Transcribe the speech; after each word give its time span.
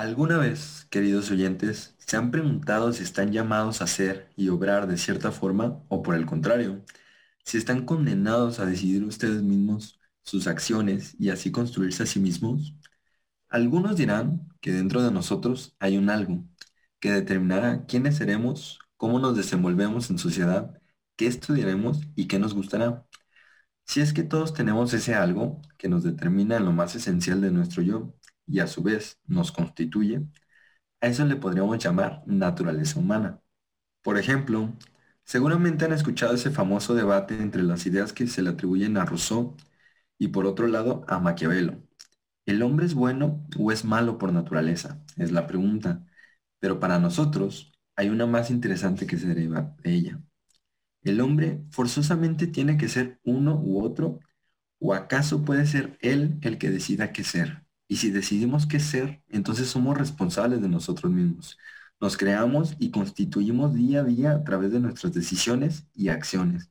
¿Alguna 0.00 0.38
vez, 0.38 0.86
queridos 0.88 1.30
oyentes, 1.30 1.94
se 1.98 2.16
han 2.16 2.30
preguntado 2.30 2.90
si 2.94 3.02
están 3.02 3.32
llamados 3.32 3.82
a 3.82 3.86
ser 3.86 4.30
y 4.34 4.48
obrar 4.48 4.86
de 4.86 4.96
cierta 4.96 5.30
forma 5.30 5.84
o 5.88 6.02
por 6.02 6.14
el 6.14 6.24
contrario, 6.24 6.82
si 7.44 7.58
están 7.58 7.84
condenados 7.84 8.60
a 8.60 8.64
decidir 8.66 9.04
ustedes 9.04 9.42
mismos 9.42 10.00
sus 10.22 10.46
acciones 10.46 11.16
y 11.18 11.28
así 11.28 11.52
construirse 11.52 12.04
a 12.04 12.06
sí 12.06 12.18
mismos? 12.18 12.74
Algunos 13.50 13.96
dirán 13.96 14.48
que 14.62 14.72
dentro 14.72 15.02
de 15.02 15.12
nosotros 15.12 15.76
hay 15.80 15.98
un 15.98 16.10
algo 16.10 16.44
que 17.00 17.12
determinará 17.12 17.84
quiénes 17.86 18.16
seremos, 18.16 18.78
cómo 18.96 19.18
nos 19.18 19.36
desenvolvemos 19.36 20.10
en 20.10 20.18
sociedad, 20.18 20.80
qué 21.16 21.26
estudiaremos 21.26 22.00
y 22.16 22.26
qué 22.28 22.38
nos 22.38 22.54
gustará. 22.54 23.06
Si 23.86 24.00
es 24.00 24.12
que 24.14 24.22
todos 24.22 24.54
tenemos 24.54 24.94
ese 24.94 25.14
algo 25.14 25.60
que 25.78 25.88
nos 25.88 26.04
determina 26.04 26.56
en 26.56 26.64
lo 26.64 26.72
más 26.72 26.94
esencial 26.96 27.40
de 27.42 27.50
nuestro 27.50 27.82
yo 27.82 28.14
y 28.50 28.60
a 28.60 28.66
su 28.66 28.82
vez 28.82 29.20
nos 29.26 29.52
constituye, 29.52 30.22
a 31.00 31.06
eso 31.08 31.24
le 31.24 31.36
podríamos 31.36 31.78
llamar 31.78 32.22
naturaleza 32.26 32.98
humana. 33.00 33.40
Por 34.02 34.18
ejemplo, 34.18 34.72
seguramente 35.24 35.84
han 35.86 35.92
escuchado 35.92 36.34
ese 36.34 36.50
famoso 36.50 36.94
debate 36.94 37.36
entre 37.40 37.62
las 37.62 37.86
ideas 37.86 38.12
que 38.12 38.26
se 38.26 38.42
le 38.42 38.50
atribuyen 38.50 38.96
a 38.96 39.04
Rousseau 39.06 39.56
y 40.18 40.28
por 40.28 40.46
otro 40.46 40.66
lado 40.68 41.04
a 41.08 41.18
Maquiavelo. 41.20 41.82
¿El 42.46 42.62
hombre 42.62 42.86
es 42.86 42.94
bueno 42.94 43.46
o 43.58 43.72
es 43.72 43.84
malo 43.84 44.18
por 44.18 44.32
naturaleza? 44.32 45.02
Es 45.16 45.32
la 45.32 45.46
pregunta. 45.46 46.06
Pero 46.60 46.80
para 46.80 46.98
nosotros 46.98 47.72
hay 47.96 48.10
una 48.10 48.26
más 48.26 48.50
interesante 48.50 49.06
que 49.06 49.18
se 49.18 49.28
deriva 49.28 49.76
de 49.82 49.94
ella. 49.94 50.20
¿El 51.02 51.20
hombre 51.20 51.62
forzosamente 51.70 52.46
tiene 52.46 52.78
que 52.78 52.88
ser 52.88 53.20
uno 53.24 53.60
u 53.62 53.84
otro? 53.84 54.20
¿O 54.80 54.94
acaso 54.94 55.44
puede 55.44 55.66
ser 55.66 55.98
él 56.02 56.38
el 56.42 56.58
que 56.58 56.70
decida 56.70 57.12
qué 57.12 57.24
ser? 57.24 57.64
Y 57.90 57.96
si 57.96 58.12
decidimos 58.12 58.68
qué 58.68 58.78
ser, 58.78 59.20
entonces 59.28 59.68
somos 59.68 59.98
responsables 59.98 60.62
de 60.62 60.68
nosotros 60.68 61.10
mismos. 61.10 61.58
Nos 62.00 62.16
creamos 62.16 62.76
y 62.78 62.92
constituimos 62.92 63.74
día 63.74 64.02
a 64.02 64.04
día 64.04 64.30
a 64.30 64.44
través 64.44 64.70
de 64.70 64.78
nuestras 64.78 65.12
decisiones 65.12 65.88
y 65.92 66.08
acciones. 66.08 66.70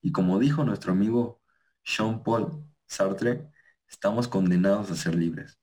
Y 0.00 0.12
como 0.12 0.38
dijo 0.38 0.62
nuestro 0.64 0.92
amigo 0.92 1.42
Jean-Paul 1.82 2.64
Sartre, 2.86 3.50
estamos 3.88 4.28
condenados 4.28 4.92
a 4.92 4.94
ser 4.94 5.16
libres. 5.16 5.58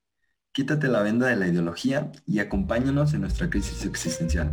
Quítate 0.52 0.90
la 0.90 1.04
venda 1.04 1.28
de 1.28 1.38
la 1.38 1.48
ideología 1.48 2.12
y 2.26 2.40
acompáñanos 2.40 3.14
en 3.14 3.22
nuestra 3.22 3.50
crisis 3.50 3.86
existencial. 3.86 4.52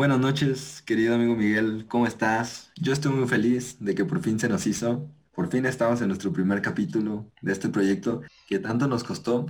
Buenas 0.00 0.18
noches, 0.18 0.82
querido 0.86 1.14
amigo 1.14 1.36
Miguel, 1.36 1.84
¿cómo 1.86 2.06
estás? 2.06 2.72
Yo 2.80 2.94
estoy 2.94 3.12
muy 3.12 3.28
feliz 3.28 3.76
de 3.84 3.94
que 3.94 4.06
por 4.06 4.22
fin 4.22 4.40
se 4.40 4.48
nos 4.48 4.66
hizo, 4.66 5.06
por 5.30 5.50
fin 5.50 5.66
estamos 5.66 6.00
en 6.00 6.08
nuestro 6.08 6.32
primer 6.32 6.62
capítulo 6.62 7.30
de 7.42 7.52
este 7.52 7.68
proyecto 7.68 8.22
que 8.48 8.58
tanto 8.58 8.86
nos 8.86 9.04
costó 9.04 9.44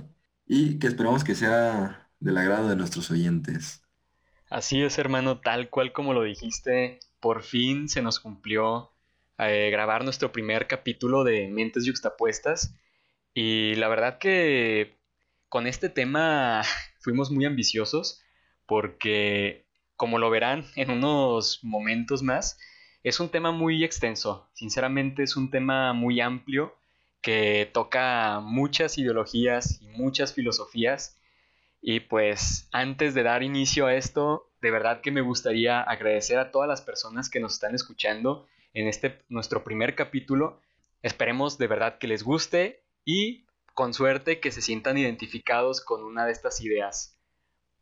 y 0.45 0.77
que 0.77 0.87
esperamos 0.87 1.23
que 1.23 1.35
sea 1.35 2.09
del 2.19 2.37
agrado 2.37 2.67
de 2.67 2.75
nuestros 2.75 3.09
oyentes. 3.11 3.81
Así 4.49 4.81
es, 4.81 4.97
hermano, 4.97 5.39
tal 5.39 5.69
cual 5.69 5.93
como 5.93 6.13
lo 6.13 6.23
dijiste, 6.23 6.99
por 7.21 7.43
fin 7.43 7.87
se 7.87 8.01
nos 8.01 8.19
cumplió 8.19 8.91
eh, 9.37 9.69
grabar 9.71 10.03
nuestro 10.03 10.33
primer 10.33 10.67
capítulo 10.67 11.23
de 11.23 11.47
Mentes 11.47 11.85
Yuxtapuestas 11.85 12.75
y 13.33 13.75
la 13.75 13.87
verdad 13.87 14.17
que 14.17 14.99
con 15.47 15.65
este 15.65 15.87
tema 15.87 16.63
fuimos 16.99 17.31
muy 17.31 17.45
ambiciosos 17.45 18.21
porque 18.65 19.70
como 20.01 20.17
lo 20.17 20.31
verán 20.31 20.65
en 20.77 20.89
unos 20.89 21.59
momentos 21.61 22.23
más, 22.23 22.57
es 23.03 23.19
un 23.19 23.29
tema 23.29 23.51
muy 23.51 23.83
extenso. 23.83 24.49
Sinceramente 24.51 25.21
es 25.21 25.35
un 25.37 25.51
tema 25.51 25.93
muy 25.93 26.19
amplio 26.21 26.75
que 27.21 27.69
toca 27.71 28.39
muchas 28.39 28.97
ideologías 28.97 29.79
y 29.79 29.89
muchas 29.89 30.33
filosofías. 30.33 31.21
Y 31.83 31.99
pues 31.99 32.67
antes 32.71 33.13
de 33.13 33.21
dar 33.21 33.43
inicio 33.43 33.85
a 33.85 33.93
esto, 33.93 34.51
de 34.59 34.71
verdad 34.71 35.01
que 35.01 35.11
me 35.11 35.21
gustaría 35.21 35.81
agradecer 35.81 36.39
a 36.39 36.49
todas 36.49 36.67
las 36.67 36.81
personas 36.81 37.29
que 37.29 37.39
nos 37.39 37.53
están 37.53 37.75
escuchando 37.75 38.47
en 38.73 38.87
este 38.87 39.21
nuestro 39.29 39.63
primer 39.63 39.93
capítulo. 39.93 40.59
Esperemos 41.03 41.59
de 41.59 41.67
verdad 41.67 41.99
que 41.99 42.07
les 42.07 42.23
guste 42.23 42.83
y 43.05 43.45
con 43.75 43.93
suerte 43.93 44.39
que 44.39 44.49
se 44.49 44.63
sientan 44.63 44.97
identificados 44.97 45.79
con 45.79 46.03
una 46.03 46.25
de 46.25 46.31
estas 46.31 46.59
ideas. 46.59 47.19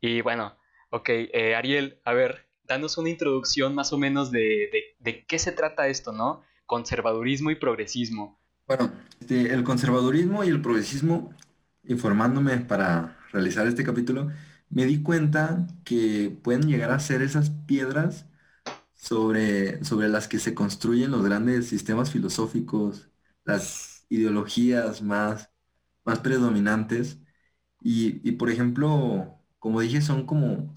Y 0.02 0.20
bueno, 0.20 0.59
Ok, 0.90 1.08
eh, 1.08 1.54
Ariel, 1.54 2.00
a 2.04 2.12
ver, 2.12 2.50
danos 2.64 2.98
una 2.98 3.10
introducción 3.10 3.74
más 3.76 3.92
o 3.92 3.98
menos 3.98 4.32
de, 4.32 4.96
qué 5.28 5.38
se 5.38 5.52
trata 5.52 5.86
esto, 5.86 6.12
¿no? 6.12 6.42
Conservadurismo 6.66 7.52
y 7.52 7.54
progresismo. 7.54 8.40
Bueno, 8.66 8.92
este, 9.20 9.54
el 9.54 9.62
conservadurismo 9.62 10.42
y 10.42 10.48
el 10.48 10.60
progresismo, 10.60 11.32
informándome 11.84 12.56
para 12.58 13.18
realizar 13.32 13.68
este 13.68 13.84
capítulo, 13.84 14.30
me 14.68 14.84
di 14.84 15.00
cuenta 15.02 15.66
que 15.84 16.36
pueden 16.42 16.62
llegar 16.68 16.90
a 16.90 16.98
ser 16.98 17.22
esas 17.22 17.50
piedras 17.50 18.26
sobre, 18.94 19.84
sobre 19.84 20.08
las 20.08 20.26
que 20.26 20.40
se 20.40 20.54
construyen 20.54 21.12
los 21.12 21.24
grandes 21.24 21.68
sistemas 21.68 22.10
filosóficos, 22.10 23.10
las 23.44 24.06
ideologías 24.08 25.02
más, 25.02 25.50
más 26.04 26.18
predominantes. 26.18 27.18
Y, 27.80 28.28
y 28.28 28.32
por 28.32 28.50
ejemplo, 28.50 29.40
como 29.58 29.80
dije, 29.80 30.00
son 30.02 30.26
como 30.26 30.72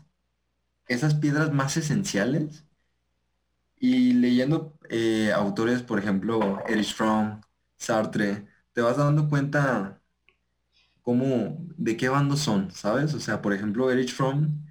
esas 0.94 1.16
piedras 1.16 1.52
más 1.54 1.78
esenciales. 1.78 2.66
Y 3.78 4.14
leyendo 4.14 4.78
eh, 4.90 5.32
autores, 5.34 5.82
por 5.84 6.00
ejemplo, 6.00 6.64
Erich 6.68 6.94
Fromm, 6.96 7.42
Sartre, 7.78 8.48
te 8.74 8.82
vas 8.82 8.98
dando 8.98 9.28
cuenta 9.30 10.02
cómo, 11.02 11.58
de 11.78 11.98
qué 11.98 12.10
bando 12.10 12.38
son, 12.38 12.72
¿sabes? 12.72 13.14
O 13.14 13.20
sea, 13.20 13.42
por 13.42 13.54
ejemplo, 13.54 13.92
Erich 13.92 14.14
Fromm, 14.14 14.66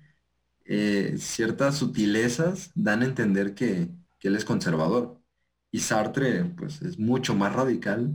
eh, 0.64 1.16
ciertas 1.18 1.76
sutilezas 1.78 2.70
dan 2.74 3.02
a 3.02 3.06
entender 3.06 3.54
que, 3.54 3.90
que 4.18 4.28
él 4.28 4.36
es 4.36 4.44
conservador. 4.44 5.20
Y 5.70 5.80
Sartre, 5.80 6.44
pues, 6.44 6.82
es 6.82 6.98
mucho 6.98 7.34
más 7.34 7.54
radical 7.54 8.14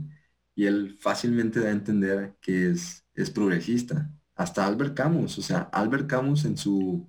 y 0.54 0.66
él 0.66 0.96
fácilmente 1.00 1.60
da 1.60 1.68
a 1.68 1.72
entender 1.72 2.36
que 2.40 2.70
es, 2.70 3.04
es 3.14 3.30
progresista. 3.30 4.10
Hasta 4.34 4.66
Albert 4.66 4.94
Camus, 4.96 5.38
o 5.38 5.42
sea, 5.42 5.62
Albert 5.72 6.08
Camus 6.08 6.44
en 6.44 6.56
su 6.56 7.08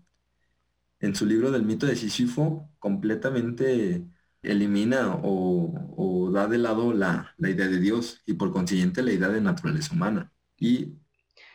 en 1.00 1.16
su 1.16 1.26
libro 1.26 1.52
del 1.52 1.64
mito 1.64 1.86
de 1.86 1.96
Sísifo 1.96 2.70
completamente 2.80 4.06
elimina 4.42 5.20
o, 5.22 6.30
da 6.32 6.48
de 6.48 6.58
lado 6.58 6.94
la, 6.94 7.36
idea 7.40 7.68
de 7.68 7.80
Dios 7.80 8.22
y 8.26 8.34
por 8.34 8.52
consiguiente 8.52 9.02
la 9.02 9.12
idea 9.12 9.30
de 9.30 9.42
naturaleza 9.42 9.94
humana. 9.94 10.32
Y 10.58 10.94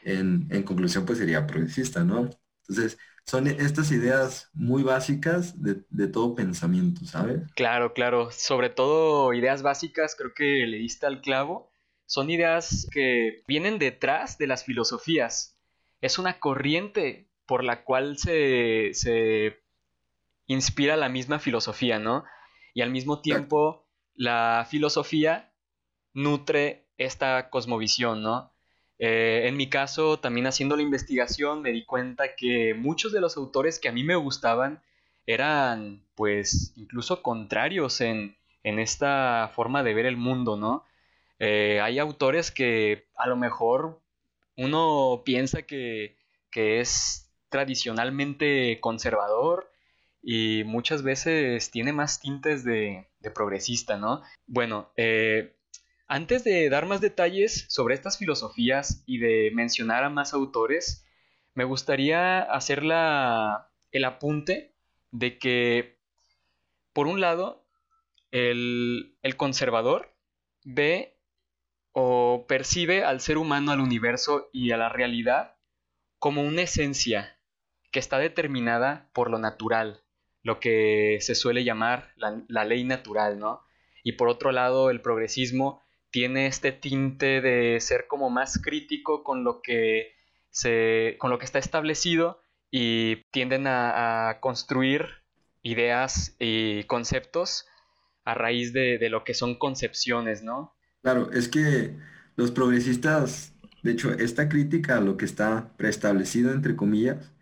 en, 0.04 0.48
conclusión 0.64 1.04
pues 1.06 1.18
sería 1.18 1.46
progresista, 1.46 2.04
¿no? 2.04 2.30
Entonces 2.68 2.98
son 3.24 3.46
estas 3.46 3.90
ideas 3.90 4.50
muy 4.52 4.82
básicas 4.82 5.62
de, 5.62 5.84
de, 5.88 6.08
todo 6.08 6.34
pensamiento, 6.34 7.04
¿sabes? 7.06 7.40
Claro, 7.54 7.94
claro. 7.94 8.30
Sobre 8.30 8.68
todo 8.68 9.32
ideas 9.32 9.62
básicas, 9.62 10.14
creo 10.14 10.34
que 10.34 10.66
le 10.66 10.78
diste 10.78 11.06
al 11.06 11.20
clavo. 11.20 11.70
Son 12.06 12.28
ideas 12.28 12.86
que 12.90 13.42
vienen 13.46 13.78
detrás 13.78 14.36
de 14.36 14.46
las 14.46 14.64
filosofías. 14.64 15.56
Es 16.02 16.18
una 16.18 16.38
corriente 16.38 17.30
por 17.46 17.64
la 17.64 17.84
cual 17.84 18.18
se, 18.18 18.92
inspira 20.46 20.96
la 20.96 21.08
misma 21.08 21.38
filosofía, 21.38 21.98
¿no? 21.98 22.24
Y 22.74 22.82
al 22.82 22.90
mismo 22.90 23.20
tiempo 23.20 23.86
la 24.14 24.66
filosofía 24.70 25.52
nutre 26.12 26.86
esta 26.98 27.50
cosmovisión, 27.50 28.22
¿no? 28.22 28.52
Eh, 28.98 29.42
en 29.46 29.56
mi 29.56 29.68
caso, 29.68 30.20
también 30.20 30.46
haciendo 30.46 30.76
la 30.76 30.82
investigación, 30.82 31.62
me 31.62 31.72
di 31.72 31.84
cuenta 31.84 32.36
que 32.36 32.74
muchos 32.74 33.12
de 33.12 33.20
los 33.20 33.36
autores 33.36 33.80
que 33.80 33.88
a 33.88 33.92
mí 33.92 34.04
me 34.04 34.14
gustaban 34.14 34.82
eran, 35.26 36.02
pues, 36.14 36.72
incluso 36.76 37.22
contrarios 37.22 38.00
en, 38.00 38.36
esta 38.62 39.50
forma 39.54 39.82
de 39.82 39.92
ver 39.92 40.06
el 40.06 40.16
mundo, 40.16 40.56
¿no? 40.56 40.84
Eh, 41.38 41.80
hay 41.82 41.98
autores 41.98 42.50
que 42.50 43.08
a 43.14 43.26
lo 43.26 43.36
mejor 43.36 44.00
uno 44.56 45.22
piensa 45.24 45.62
que, 45.62 46.16
que 46.50 46.80
es 46.80 47.23
tradicionalmente 47.48 48.78
conservador 48.80 49.70
y 50.22 50.64
muchas 50.64 51.02
veces 51.02 51.70
tiene 51.70 51.92
más 51.92 52.20
tintes 52.20 52.64
de, 52.64 53.06
progresista, 53.34 53.96
¿no? 53.96 54.22
Bueno, 54.46 54.90
eh, 54.96 55.54
antes 56.06 56.44
de 56.44 56.68
dar 56.68 56.86
más 56.86 57.00
detalles 57.00 57.66
sobre 57.68 57.94
estas 57.94 58.18
filosofías 58.18 59.02
y 59.06 59.18
de 59.18 59.50
mencionar 59.54 60.04
a 60.04 60.10
más 60.10 60.34
autores, 60.34 61.06
me 61.54 61.64
gustaría 61.64 62.40
hacer 62.40 62.82
el 62.82 64.04
apunte 64.04 64.74
de 65.10 65.38
que, 65.38 65.98
por 66.92 67.06
un 67.06 67.20
lado, 67.20 67.64
el 68.30 69.14
conservador 69.36 70.12
ve 70.64 71.14
o 71.92 72.46
percibe 72.48 73.04
al 73.04 73.20
ser 73.20 73.38
humano, 73.38 73.70
al 73.70 73.80
universo 73.80 74.50
y 74.52 74.72
a 74.72 74.76
la 74.76 74.88
realidad 74.88 75.54
como 76.18 76.42
una 76.42 76.62
esencia 76.62 77.33
que 77.94 78.00
está 78.00 78.18
determinada 78.18 79.08
por 79.12 79.30
lo 79.30 79.38
natural, 79.38 80.02
lo 80.42 80.58
que 80.58 81.18
se 81.20 81.36
suele 81.36 81.62
llamar 81.62 82.12
la, 82.16 82.64
ley 82.64 82.82
natural, 82.82 83.38
¿no? 83.38 83.62
Y 84.02 84.14
por 84.14 84.28
otro 84.28 84.50
lado, 84.50 84.90
el 84.90 85.00
progresismo 85.00 85.80
tiene 86.10 86.48
este 86.48 86.72
tinte 86.72 87.40
de 87.40 87.78
ser 87.78 88.08
como 88.08 88.30
más 88.30 88.60
crítico 88.60 89.22
con 89.22 89.44
lo 89.44 89.62
que, 89.62 90.12
se, 90.50 91.14
con 91.20 91.30
lo 91.30 91.38
que 91.38 91.44
está 91.44 91.60
establecido 91.60 92.40
y 92.68 93.22
tienden 93.30 93.68
a, 93.68 94.38
construir 94.40 95.22
ideas 95.62 96.34
y 96.40 96.82
conceptos 96.84 97.64
a 98.24 98.34
raíz 98.34 98.72
de, 98.72 98.98
de, 98.98 99.08
lo 99.08 99.22
que 99.22 99.34
son 99.34 99.54
concepciones, 99.56 100.42
¿no? 100.42 100.74
Claro, 101.00 101.30
es 101.30 101.46
que 101.46 101.96
los 102.34 102.50
progresistas, 102.50 103.54
de 103.84 103.92
hecho, 103.92 104.12
esta 104.14 104.48
crítica 104.48 104.96
a 104.96 105.00
lo 105.00 105.16
que 105.16 105.26
está 105.26 105.72
preestablecido, 105.76 106.52
entre 106.52 106.74
comillas, 106.74 107.33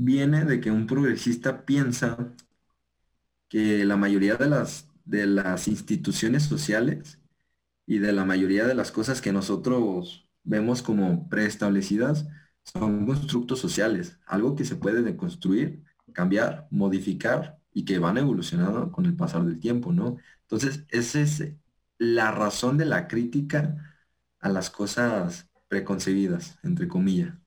viene 0.00 0.44
de 0.46 0.60
que 0.60 0.70
un 0.70 0.86
progresista 0.86 1.64
piensa 1.66 2.34
que 3.48 3.84
la 3.84 3.96
mayoría 3.96 4.36
de 4.36 4.48
las, 4.48 4.88
de 5.04 5.26
las 5.26 5.68
instituciones 5.68 6.44
sociales 6.44 7.20
y 7.86 7.98
de 8.00 8.12
la 8.12 8.26
mayoría 8.26 8.66
de 8.66 8.76
las 8.76 8.92
cosas 8.92 9.22
que 9.22 9.32
nosotros 9.32 10.28
vemos 10.44 10.82
como 10.82 11.28
preestablecidas 11.30 12.28
son 12.64 13.06
constructos 13.06 13.60
sociales, 13.60 14.18
algo 14.26 14.56
que 14.56 14.66
se 14.66 14.76
puede 14.76 15.02
deconstruir, 15.02 15.84
cambiar, 16.14 16.68
modificar 16.72 17.60
y 17.72 17.86
que 17.86 17.98
van 18.00 18.18
evolucionando 18.18 18.92
con 18.92 19.06
el 19.06 19.16
pasar 19.16 19.44
del 19.44 19.60
tiempo, 19.60 19.92
¿no? 19.92 20.18
Entonces, 20.42 20.86
esa 20.90 21.20
es 21.22 21.54
la 21.98 22.32
razón 22.32 22.78
de 22.78 22.86
la 22.86 23.08
crítica 23.08 23.96
a 24.40 24.50
las 24.50 24.70
cosas 24.70 25.50
preconcebidas, 25.68 26.58
entre 26.64 26.88
comillas. 26.88 27.39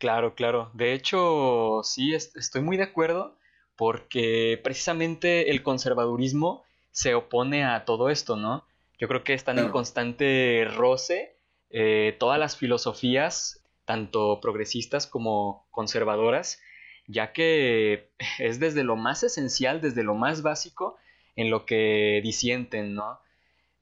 Claro, 0.00 0.34
claro. 0.34 0.70
De 0.72 0.94
hecho, 0.94 1.82
sí, 1.84 2.14
estoy 2.14 2.62
muy 2.62 2.78
de 2.78 2.84
acuerdo 2.84 3.36
porque 3.76 4.58
precisamente 4.64 5.50
el 5.50 5.62
conservadurismo 5.62 6.64
se 6.90 7.14
opone 7.14 7.64
a 7.64 7.84
todo 7.84 8.08
esto, 8.08 8.34
¿no? 8.34 8.64
Yo 8.98 9.08
creo 9.08 9.24
que 9.24 9.34
están 9.34 9.58
en 9.58 9.68
constante 9.68 10.66
roce 10.74 11.36
eh, 11.68 12.16
todas 12.18 12.38
las 12.38 12.56
filosofías, 12.56 13.62
tanto 13.84 14.40
progresistas 14.40 15.06
como 15.06 15.66
conservadoras, 15.70 16.62
ya 17.06 17.34
que 17.34 18.10
es 18.38 18.58
desde 18.58 18.84
lo 18.84 18.96
más 18.96 19.22
esencial, 19.22 19.82
desde 19.82 20.02
lo 20.02 20.14
más 20.14 20.40
básico, 20.40 20.96
en 21.36 21.50
lo 21.50 21.66
que 21.66 22.22
disienten, 22.24 22.94
¿no? 22.94 23.20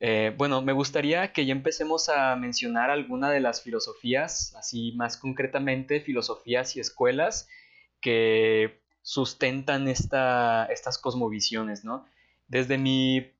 Eh, 0.00 0.32
bueno, 0.36 0.62
me 0.62 0.72
gustaría 0.72 1.32
que 1.32 1.44
ya 1.44 1.52
empecemos 1.52 2.08
a 2.08 2.36
mencionar 2.36 2.90
alguna 2.90 3.30
de 3.30 3.40
las 3.40 3.62
filosofías, 3.62 4.54
así 4.56 4.92
más 4.92 5.16
concretamente, 5.16 6.00
filosofías 6.00 6.76
y 6.76 6.80
escuelas 6.80 7.48
que 8.00 8.80
sustentan 9.02 9.88
estas 9.88 10.98
cosmovisiones, 11.00 11.84
¿no? 11.84 12.06
Desde 12.46 12.78
mi 12.78 13.32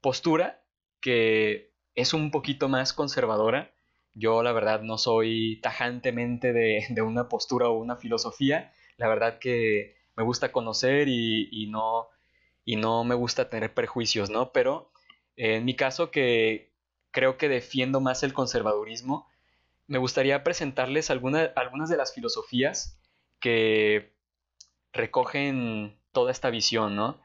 postura, 0.00 0.62
que 1.00 1.72
es 1.94 2.14
un 2.14 2.30
poquito 2.30 2.68
más 2.68 2.92
conservadora, 2.92 3.72
yo 4.14 4.42
la 4.42 4.52
verdad 4.52 4.82
no 4.82 4.98
soy 4.98 5.60
tajantemente 5.62 6.52
de, 6.52 7.02
una 7.02 7.28
postura 7.28 7.68
o 7.68 7.78
una 7.78 7.96
filosofía, 7.96 8.72
la 8.96 9.08
verdad 9.08 9.38
que 9.38 9.96
me 10.16 10.24
gusta 10.24 10.52
conocer 10.52 11.08
y, 11.08 11.68
no, 11.70 12.08
y 12.64 12.76
no 12.76 13.04
me 13.04 13.14
gusta 13.14 13.48
tener 13.48 13.72
prejuicios, 13.72 14.30
¿no? 14.30 14.52
Pero 14.52 14.90
en 15.48 15.64
mi 15.64 15.74
caso, 15.74 16.10
que 16.10 16.72
creo 17.10 17.38
que 17.38 17.48
defiendo 17.48 18.00
más 18.00 18.22
el 18.22 18.32
conservadurismo, 18.32 19.28
me 19.86 19.98
gustaría 19.98 20.44
presentarles 20.44 21.10
algunas 21.10 21.88
de 21.88 21.96
las 21.96 22.14
filosofías 22.14 23.00
que 23.40 24.12
recogen 24.92 25.98
toda 26.12 26.30
esta 26.30 26.50
visión, 26.50 26.94
¿no? 26.94 27.20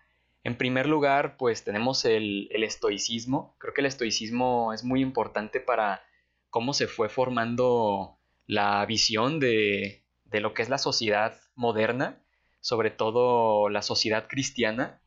En 0.45 0.57
primer 0.57 0.85
lugar, 0.85 1.38
pues 1.38 1.63
tenemos 1.63 2.06
el, 2.06 2.50
estoicismo. 2.51 3.56
Creo 3.57 3.73
que 3.73 3.81
el 3.81 3.88
estoicismo 3.88 4.73
es 4.73 4.83
muy 4.83 5.01
importante 5.01 5.59
para 5.59 6.03
cómo 6.51 6.73
se 6.73 6.88
fue 6.88 7.09
formando 7.09 8.19
la 8.45 8.85
visión 8.85 9.39
de, 9.39 10.03
lo 10.31 10.53
que 10.53 10.62
es 10.62 10.69
la 10.69 10.77
sociedad 10.77 11.35
moderna, 11.56 12.23
sobre 12.62 12.91
todo 12.91 13.69
la 13.69 13.81
sociedad 13.81 14.27
cristiana, 14.27 15.01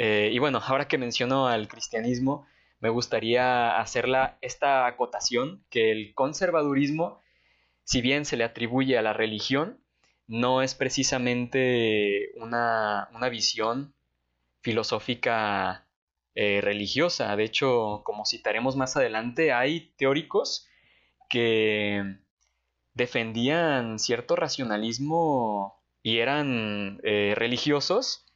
eh, 0.00 0.30
y 0.32 0.38
bueno, 0.38 0.60
ahora 0.64 0.86
que 0.86 0.96
menciono 0.96 1.48
al 1.48 1.66
cristianismo, 1.66 2.46
me 2.78 2.88
gustaría 2.88 3.80
hacer 3.80 4.06
esta 4.40 4.86
acotación, 4.86 5.64
que 5.70 5.90
el 5.90 6.14
conservadurismo, 6.14 7.20
si 7.82 8.00
bien 8.00 8.24
se 8.24 8.36
le 8.36 8.44
atribuye 8.44 8.96
a 8.96 9.02
la 9.02 9.12
religión, 9.12 9.82
no 10.28 10.62
es 10.62 10.76
precisamente 10.76 12.30
una, 12.36 13.08
visión 13.28 13.92
filosófica 14.62 15.88
eh, 16.36 16.60
religiosa. 16.62 17.34
De 17.34 17.42
hecho, 17.42 18.02
como 18.04 18.24
citaremos 18.24 18.76
más 18.76 18.96
adelante, 18.96 19.52
hay 19.52 19.92
teóricos 19.96 20.68
que 21.28 22.18
defendían 22.94 23.98
cierto 23.98 24.36
racionalismo 24.36 25.82
y 26.04 26.18
eran 26.18 27.00
eh, 27.02 27.34
religiosos, 27.36 28.27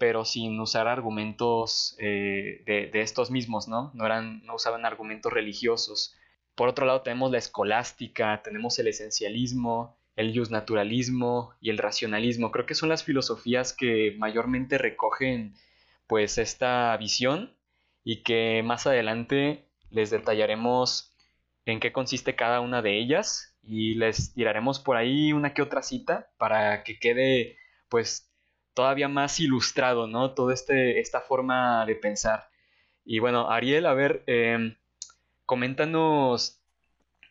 pero 0.00 0.24
sin 0.24 0.58
usar 0.58 0.88
argumentos 0.88 1.94
eh, 1.98 2.62
de, 2.64 3.02
estos 3.02 3.30
mismos, 3.30 3.68
¿no? 3.68 3.90
No, 3.92 4.06
eran, 4.06 4.42
no 4.46 4.54
usaban 4.54 4.86
argumentos 4.86 5.30
religiosos. 5.30 6.16
Por 6.54 6.70
otro 6.70 6.86
lado 6.86 7.02
tenemos 7.02 7.30
la 7.30 7.36
escolástica, 7.36 8.40
tenemos 8.42 8.78
el 8.78 8.88
esencialismo, 8.88 9.98
el 10.16 10.32
naturalismo 10.50 11.52
y 11.60 11.68
el 11.68 11.76
racionalismo. 11.76 12.50
Creo 12.50 12.64
que 12.64 12.74
son 12.74 12.88
las 12.88 13.04
filosofías 13.04 13.74
que 13.74 14.14
mayormente 14.16 14.78
recogen 14.78 15.54
pues 16.06 16.38
esta 16.38 16.96
visión 16.96 17.54
y 18.02 18.22
que 18.22 18.62
más 18.64 18.86
adelante 18.86 19.66
les 19.90 20.08
detallaremos 20.08 21.14
en 21.66 21.78
qué 21.78 21.92
consiste 21.92 22.36
cada 22.36 22.60
una 22.60 22.80
de 22.80 22.98
ellas 22.98 23.54
y 23.62 23.96
les 23.96 24.32
tiraremos 24.32 24.80
por 24.80 24.96
ahí 24.96 25.34
una 25.34 25.52
que 25.52 25.60
otra 25.60 25.82
cita 25.82 26.30
para 26.38 26.84
que 26.84 26.98
quede 26.98 27.58
pues 27.90 28.29
todavía 28.74 29.08
más 29.08 29.40
ilustrado, 29.40 30.06
¿no? 30.06 30.34
Toda 30.34 30.54
este, 30.54 31.00
esta 31.00 31.20
forma 31.20 31.84
de 31.86 31.94
pensar. 31.96 32.48
Y 33.04 33.18
bueno, 33.18 33.50
Ariel, 33.50 33.86
a 33.86 33.94
ver, 33.94 34.22
em, 34.26 34.76
coméntanos 35.46 36.60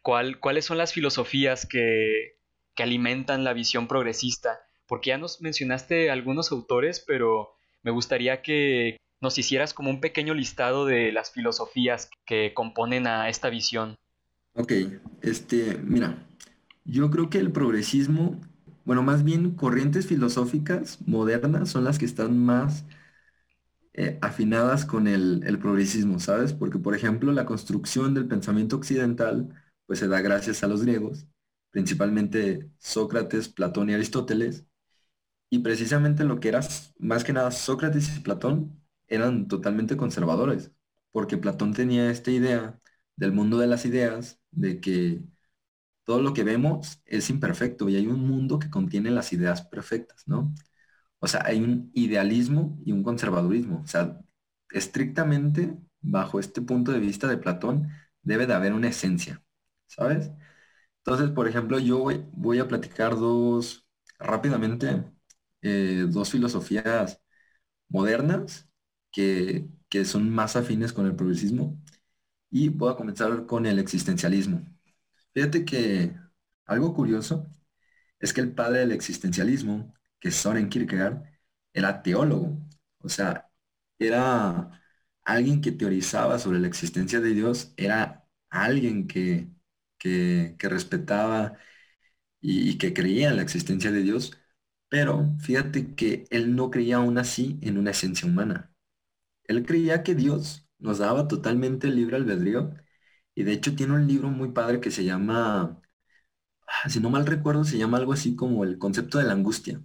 cuáles 0.01 0.65
son 0.65 0.77
las 0.77 0.93
filosofías 0.93 1.65
que, 1.65 2.37
que 2.75 2.83
alimentan 2.83 3.43
la 3.43 3.53
visión 3.53 3.87
progresista, 3.87 4.59
porque 4.87 5.09
ya 5.09 5.17
nos 5.17 5.41
mencionaste 5.41 6.09
algunos 6.09 6.51
autores, 6.51 7.03
pero 7.05 7.53
me 7.83 7.91
gustaría 7.91 8.41
que 8.41 8.97
nos 9.21 9.37
hicieras 9.37 9.73
como 9.73 9.89
un 9.89 9.99
pequeño 9.99 10.33
listado 10.33 10.85
de 10.85 11.11
las 11.11 11.31
filosofías 11.31 12.09
que 12.25 12.53
componen 12.53 13.05
a 13.07 13.29
esta 13.29 13.49
visión. 13.49 13.95
Ok, 14.53 14.73
este, 15.21 15.77
mira, 15.83 16.25
yo 16.85 17.09
creo 17.11 17.29
que 17.29 17.37
el 17.37 17.51
progresismo 17.51 18.39
bueno, 18.89 19.03
más 19.03 19.23
bien 19.23 19.51
corrientes 19.51 20.07
filosóficas 20.07 20.97
modernas 21.05 21.69
son 21.69 21.83
las 21.83 21.99
que 21.99 22.05
están 22.05 22.39
más 22.39 22.85
eh, 23.93 24.17
afinadas 24.21 24.83
con 24.85 25.07
el, 25.07 25.59
progresismo, 25.59 26.19
¿sabes? 26.19 26.53
Porque, 26.53 26.79
por 26.79 26.95
ejemplo, 26.95 27.31
la 27.31 27.45
construcción 27.45 28.15
del 28.15 28.27
pensamiento 28.27 28.77
occidental, 28.77 29.49
pues 29.85 29.99
se 29.99 30.07
da 30.07 30.21
gracias 30.21 30.63
a 30.63 30.67
los 30.67 30.81
griegos, 30.83 31.27
principalmente 31.69 32.71
Sócrates, 32.79 33.47
Platón 33.49 33.91
y 33.91 33.93
Aristóteles, 33.93 34.65
y 35.51 35.59
precisamente 35.59 36.23
lo 36.23 36.39
que 36.39 36.49
era, 36.49 36.61
más 36.99 37.23
que 37.23 37.33
nada, 37.33 37.51
Sócrates 37.51 38.17
y 38.17 38.21
Platón 38.21 38.81
eran 39.07 39.47
totalmente 39.47 39.97
conservadores, 39.97 40.71
porque 41.11 41.37
Platón 41.37 41.73
tenía 41.73 42.09
esta 42.11 42.31
idea 42.31 42.79
del 43.15 43.33
mundo 43.33 43.59
de 43.59 43.67
las 43.67 43.85
ideas, 43.85 44.39
de 44.51 44.79
que 44.81 45.23
todo 46.09 46.23
lo 46.23 46.33
que 46.33 46.43
vemos 46.43 46.99
es 47.05 47.29
imperfecto 47.29 47.87
y 47.87 47.95
hay 47.95 48.07
un 48.07 48.27
mundo 48.27 48.57
que 48.57 48.71
contiene 48.71 49.11
las 49.11 49.31
ideas 49.31 49.61
perfectas, 49.61 50.27
¿no? 50.27 50.55
O 51.19 51.27
sea, 51.27 51.43
hay 51.45 51.61
un 51.61 51.91
idealismo 51.93 52.79
y 52.85 52.93
un 52.93 53.03
conservadurismo. 53.03 53.81
O 53.83 53.87
sea, 53.87 54.19
estrictamente 54.71 55.77
bajo 56.01 56.39
este 56.39 56.61
punto 56.63 56.91
de 56.91 56.99
vista 56.99 57.27
de 57.27 57.37
Platón 57.37 57.89
debe 58.23 58.47
de 58.47 58.55
haber 58.55 58.73
una 58.73 58.89
esencia, 58.89 59.43
¿sabes? 59.87 60.31
Entonces, 60.99 61.31
por 61.31 61.47
ejemplo, 61.47 61.79
yo 61.79 61.99
voy, 62.33 62.59
a 62.59 62.67
platicar 62.67 63.15
dos, 63.15 63.87
rápidamente, 64.19 65.03
eh, 65.61 66.07
dos 66.09 66.31
filosofías 66.31 67.21
modernas 67.89 68.69
que, 69.11 69.67
que 69.89 70.05
son 70.05 70.29
más 70.31 70.55
afines 70.55 70.93
con 70.93 71.05
el 71.07 71.15
progresismo 71.15 71.79
y 72.51 72.69
voy 72.69 72.93
a 72.93 72.97
comenzar 72.97 73.45
con 73.47 73.65
el 73.67 73.79
existencialismo. 73.79 74.65
Fíjate 75.33 75.65
que 75.65 76.15
algo 76.65 76.93
curioso 76.93 77.49
es 78.19 78.33
que 78.33 78.41
el 78.41 78.53
padre 78.53 78.79
del 78.81 78.91
existencialismo, 78.93 79.93
que 80.19 80.29
es 80.29 80.35
Soren 80.35 80.69
Kierkegaard, 80.69 81.23
era 81.73 82.03
teólogo. 82.03 82.59
O 82.99 83.09
sea, 83.09 83.49
era 83.99 84.81
alguien 85.23 85.61
que 85.61 85.71
teorizaba 85.71 86.39
sobre 86.39 86.59
la 86.59 86.67
existencia 86.67 87.19
de 87.21 87.33
Dios, 87.33 87.73
era 87.77 88.27
alguien 88.49 89.07
que, 89.07 89.49
que, 89.97 90.55
respetaba 90.59 91.57
y, 92.41 92.77
que 92.77 92.93
creía 92.93 93.29
en 93.29 93.37
la 93.37 93.41
existencia 93.43 93.91
de 93.91 94.03
Dios, 94.03 94.33
Pero 94.89 95.35
fíjate 95.41 95.95
que 95.95 96.25
él 96.31 96.55
no 96.55 96.71
creía 96.71 96.97
aún 96.97 97.17
así 97.19 97.59
en 97.63 97.77
una 97.77 97.91
esencia 97.91 98.27
humana. 98.27 98.73
Él 99.45 99.65
creía 99.65 100.03
que 100.03 100.15
Dios 100.15 100.67
nos 100.79 100.99
daba 100.99 101.27
totalmente 101.27 101.87
libre 101.89 102.17
albedrío 102.17 102.73
y 103.39 103.43
de 103.45 103.53
hecho 103.53 103.75
tiene 103.75 103.93
un 103.93 104.07
libro 104.07 104.29
muy 104.29 104.51
padre 104.51 104.81
que 104.81 104.91
se 104.91 105.05
llama, 105.05 105.81
ah, 106.67 106.89
si 106.89 106.99
no 107.01 107.09
mal 107.11 107.25
recuerdo, 107.27 107.63
se 107.65 107.77
llama 107.77 107.97
algo 107.99 108.13
así 108.13 108.35
como 108.35 108.63
el 108.65 108.79
concepto 108.79 109.17
de 109.19 109.25
la 109.25 109.33
angustia. 109.33 109.81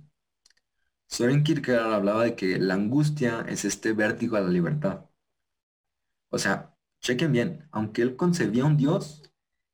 Soren 1.08 1.42
Kierkegaard 1.44 1.94
hablaba 1.94 2.24
de 2.24 2.36
que 2.36 2.58
la 2.58 2.74
angustia 2.74 3.40
es 3.48 3.64
este 3.64 3.94
vértigo 3.94 4.36
a 4.36 4.42
la 4.42 4.50
libertad. 4.50 5.06
O 6.30 6.38
sea, 6.38 6.76
chequen 7.00 7.32
bien, 7.32 7.66
aunque 7.72 8.02
él 8.02 8.14
concebía 8.16 8.64
un 8.66 8.76
Dios, 8.76 9.22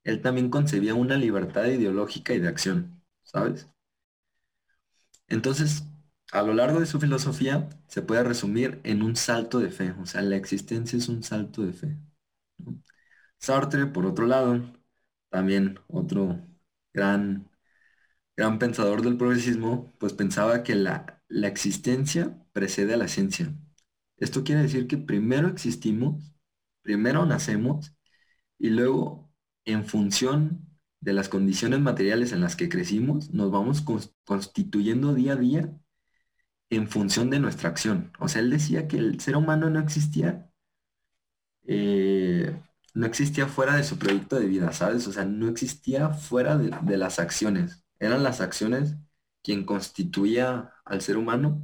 él 0.05 0.23
también 0.23 0.49
concebía 0.51 0.95
una 0.95 1.17
libertad 1.17 1.65
ideológica 1.67 2.35
y 2.35 2.39
de 2.41 2.47
acción, 2.49 3.03
¿sabes? 3.25 3.69
Entonces, 5.29 5.85
a 6.31 6.43
lo 6.43 6.53
largo 6.53 6.79
de 6.79 6.85
su 6.87 7.01
filosofía 7.01 7.69
se 7.89 8.03
puede 8.03 8.23
resumir 8.23 8.81
en 8.85 9.03
un 9.03 9.17
salto 9.17 9.59
de 9.59 9.71
fe, 9.71 9.93
o 10.01 10.05
sea, 10.07 10.21
la 10.23 10.37
existencia 10.37 10.99
es 10.99 11.09
un 11.09 11.23
salto 11.23 11.63
de 11.63 11.73
fe. 11.73 11.97
Sartre, 13.41 13.87
por 13.87 14.07
otro 14.07 14.27
lado, 14.27 14.63
también 15.31 15.81
otro 15.89 16.41
gran, 16.93 17.51
gran 18.37 18.59
pensador 18.59 19.03
del 19.03 19.17
progresismo, 19.19 19.93
pues 19.99 20.13
pensaba 20.15 20.63
que 20.63 20.75
la, 20.77 21.23
la 21.29 21.49
existencia 21.49 22.39
precede 22.53 22.95
a 22.95 22.97
la 22.99 23.09
ciencia. 23.09 23.55
Esto 24.19 24.45
quiere 24.45 24.63
decir 24.63 24.87
que 24.89 24.99
primero 24.99 25.49
existimos, 25.49 26.35
primero 26.83 27.27
nacemos 27.27 27.95
y 28.59 28.71
luego 28.71 29.33
en 29.65 29.85
función 29.87 30.67
de 31.01 31.15
las 31.15 31.29
condiciones 31.29 31.81
materiales 31.81 32.33
en 32.33 32.41
las 32.43 32.57
que 32.57 32.69
crecimos, 32.69 33.31
nos 33.33 33.51
vamos 33.51 33.85
constituyendo 34.25 35.15
día 35.15 35.35
a 35.35 35.37
día 35.37 35.75
en 36.71 36.89
función 36.89 37.29
de 37.31 37.39
nuestra 37.39 37.69
acción. 37.69 38.13
O 38.19 38.29
sea, 38.29 38.41
él 38.41 38.51
decía 38.51 38.89
que 38.89 38.97
el 38.99 39.21
ser 39.21 39.37
humano 39.37 39.69
no 39.71 39.79
existía, 39.81 40.51
eh, 41.67 42.55
no 42.95 43.07
existía 43.07 43.47
fuera 43.47 43.77
de 43.77 43.85
su 43.85 43.99
proyecto 43.99 44.39
de 44.39 44.47
vida, 44.47 44.73
¿sabes? 44.73 45.07
O 45.07 45.13
sea, 45.13 45.25
no 45.25 45.49
existía 45.49 46.11
fuera 46.11 46.57
de, 46.57 46.97
las 46.97 47.19
acciones. 47.19 47.85
Eran 47.99 48.23
las 48.23 48.41
acciones 48.41 48.97
quien 49.43 49.65
constituía 49.65 50.73
al 50.85 51.01
ser 51.01 51.17
humano 51.17 51.63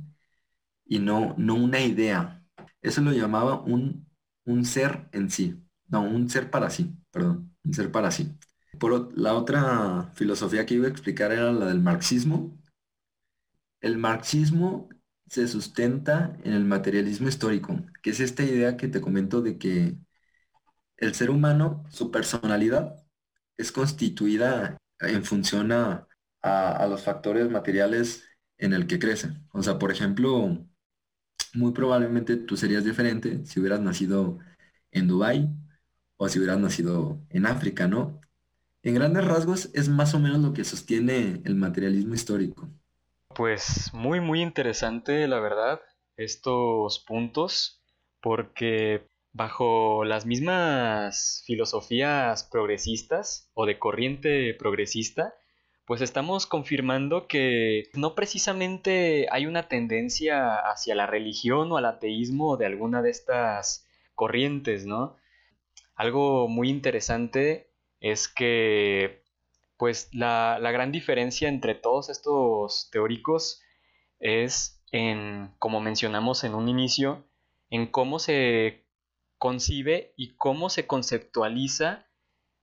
y 0.84 0.98
no, 1.00 1.34
no 1.38 1.54
una 1.54 1.80
idea. 1.80 2.44
Eso 2.82 3.00
lo 3.02 3.12
llamaba 3.12 3.60
un, 3.60 4.08
un 4.44 4.64
ser 4.64 5.08
en 5.12 5.30
sí, 5.30 5.62
no, 5.88 6.02
un 6.02 6.30
ser 6.30 6.50
para 6.50 6.70
sí, 6.70 6.96
perdón, 7.10 7.54
un 7.64 7.74
ser 7.74 7.90
para 7.92 8.10
sí. 8.10 8.32
Por 8.78 9.16
la 9.18 9.34
otra 9.34 10.12
filosofía 10.14 10.66
que 10.66 10.74
iba 10.74 10.86
a 10.86 10.90
explicar 10.90 11.32
era 11.32 11.52
la 11.52 11.66
del 11.66 11.80
marxismo. 11.80 12.58
El 13.80 13.98
marxismo 13.98 14.88
se 15.28 15.48
sustenta 15.48 16.36
en 16.44 16.52
el 16.52 16.64
materialismo 16.64 17.28
histórico, 17.28 17.80
que 18.02 18.10
es 18.10 18.20
esta 18.20 18.44
idea 18.44 18.76
que 18.76 18.88
te 18.88 19.00
comento 19.00 19.42
de 19.42 19.58
que 19.58 19.96
el 20.98 21.14
ser 21.14 21.30
humano, 21.30 21.84
su 21.90 22.10
personalidad, 22.10 23.04
es 23.56 23.72
constituida 23.72 24.76
en 25.00 25.24
función 25.24 25.72
a, 25.72 26.08
los 26.88 27.02
factores 27.02 27.50
materiales 27.50 28.24
en 28.58 28.72
el 28.72 28.86
que 28.86 29.00
crece. 29.00 29.30
O 29.52 29.62
sea, 29.64 29.80
por 29.80 29.90
ejemplo, 29.90 30.64
muy 31.54 31.72
probablemente 31.72 32.36
tú 32.36 32.56
serías 32.56 32.84
diferente 32.84 33.44
si 33.44 33.58
hubieras 33.58 33.80
nacido 33.80 34.38
en 34.92 35.08
Dubái 35.08 35.48
o 36.16 36.28
si 36.28 36.38
hubieras 36.38 36.60
nacido 36.60 37.20
en 37.30 37.46
África, 37.46 37.88
¿no? 37.88 38.20
En 38.84 38.94
grandes 38.94 39.24
rasgos 39.24 39.70
es 39.74 39.88
más 39.88 40.14
o 40.14 40.20
menos 40.20 40.38
lo 40.38 40.52
que 40.52 40.62
sostiene 40.62 41.42
el 41.44 41.56
materialismo 41.56 42.14
histórico. 42.14 42.70
Pues 43.34 43.90
muy 43.92 44.20
muy 44.20 44.40
interesante 44.40 45.26
la 45.26 45.40
verdad 45.40 45.80
estos 46.16 47.00
puntos 47.00 47.82
porque 48.20 49.08
bajo 49.36 50.04
las 50.04 50.26
mismas 50.26 51.42
filosofías 51.46 52.44
progresistas 52.44 53.50
o 53.54 53.66
de 53.66 53.78
corriente 53.78 54.54
progresista 54.54 55.34
pues 55.86 56.00
estamos 56.00 56.46
confirmando 56.46 57.28
que 57.28 57.90
no 57.94 58.16
precisamente 58.16 59.28
hay 59.30 59.46
una 59.46 59.68
tendencia 59.68 60.56
hacia 60.56 60.96
la 60.96 61.06
religión 61.06 61.70
o 61.70 61.76
al 61.76 61.86
ateísmo 61.86 62.56
de 62.56 62.66
alguna 62.66 63.02
de 63.02 63.10
estas 63.10 63.86
corrientes, 64.16 64.84
¿no? 64.84 65.16
Algo 65.94 66.48
muy 66.48 66.70
interesante 66.70 67.70
es 68.00 68.26
que 68.26 69.22
pues 69.76 70.08
la, 70.12 70.58
gran 70.60 70.90
diferencia 70.90 71.48
entre 71.48 71.76
todos 71.76 72.08
estos 72.08 72.88
teóricos 72.90 73.62
es 74.18 74.82
en, 74.90 75.54
como 75.60 75.80
mencionamos 75.80 76.42
en 76.42 76.56
un 76.56 76.68
inicio, 76.68 77.24
en 77.70 77.86
cómo 77.86 78.18
se 78.18 78.85
concibe 79.38 80.12
y 80.16 80.36
cómo 80.36 80.70
se 80.70 80.86
conceptualiza 80.86 82.06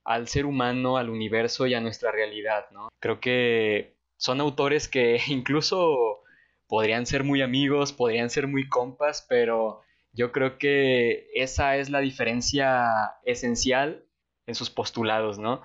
al 0.04 0.28
ser 0.28 0.46
humano, 0.46 0.96
al 0.96 1.10
universo 1.10 1.66
y 1.66 1.74
a 1.74 1.80
nuestra 1.80 2.12
realidad, 2.12 2.66
¿no? 2.72 2.88
Creo 3.00 3.20
que 3.20 3.96
son 4.16 4.40
autores 4.40 4.88
que 4.88 5.20
incluso 5.28 6.22
podrían 6.66 7.06
ser 7.06 7.24
muy 7.24 7.42
amigos, 7.42 7.92
podrían 7.92 8.30
ser 8.30 8.46
muy 8.46 8.68
compas, 8.68 9.24
pero 9.28 9.82
yo 10.12 10.32
creo 10.32 10.58
que 10.58 11.28
esa 11.34 11.76
es 11.76 11.90
la 11.90 12.00
diferencia 12.00 13.16
esencial 13.24 14.06
en 14.46 14.54
sus 14.54 14.70
postulados, 14.70 15.38
¿no? 15.38 15.62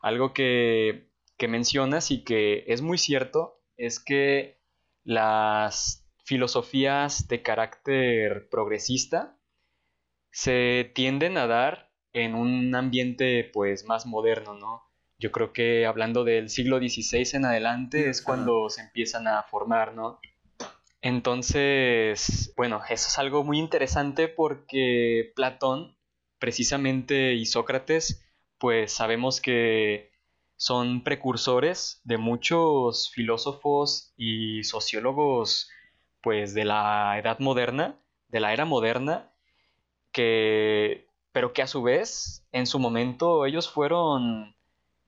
Algo 0.00 0.32
que, 0.32 1.10
mencionas 1.48 2.12
y 2.12 2.22
que 2.22 2.62
es 2.68 2.82
muy 2.82 2.98
cierto 2.98 3.60
es 3.76 3.98
que 3.98 4.60
las 5.02 6.08
filosofías 6.24 7.26
de 7.26 7.42
carácter 7.42 8.48
progresista 8.48 9.36
se 10.32 10.90
tienden 10.94 11.38
a 11.38 11.46
dar 11.46 11.92
en 12.12 12.34
un 12.34 12.74
ambiente 12.74 13.48
pues 13.52 13.84
más 13.84 14.06
moderno, 14.06 14.54
¿no? 14.54 14.82
Yo 15.18 15.30
creo 15.30 15.52
que 15.52 15.86
hablando 15.86 16.24
del 16.24 16.48
siglo 16.48 16.78
XVI 16.78 17.36
en 17.36 17.44
adelante 17.44 18.08
es 18.08 18.22
cuando 18.22 18.68
se 18.68 18.80
empiezan 18.80 19.28
a 19.28 19.44
formar, 19.44 19.94
¿no? 19.94 20.18
Entonces, 21.00 22.52
bueno, 22.56 22.80
eso 22.88 23.08
es 23.08 23.18
algo 23.18 23.44
muy 23.44 23.58
interesante 23.58 24.28
porque 24.28 25.32
Platón 25.36 25.96
precisamente 26.38 27.34
y 27.34 27.46
Sócrates, 27.46 28.24
pues 28.58 28.92
sabemos 28.92 29.40
que 29.40 30.10
son 30.56 31.04
precursores 31.04 32.00
de 32.04 32.18
muchos 32.18 33.10
filósofos 33.12 34.12
y 34.16 34.64
sociólogos, 34.64 35.70
pues 36.20 36.54
de 36.54 36.64
la 36.64 37.18
edad 37.18 37.38
moderna, 37.40 38.00
de 38.28 38.40
la 38.40 38.52
era 38.52 38.64
moderna, 38.64 39.31
que, 40.12 41.06
pero 41.32 41.52
que 41.52 41.62
a 41.62 41.66
su 41.66 41.82
vez, 41.82 42.46
en 42.52 42.66
su 42.66 42.78
momento, 42.78 43.46
ellos 43.46 43.68
fueron 43.70 44.54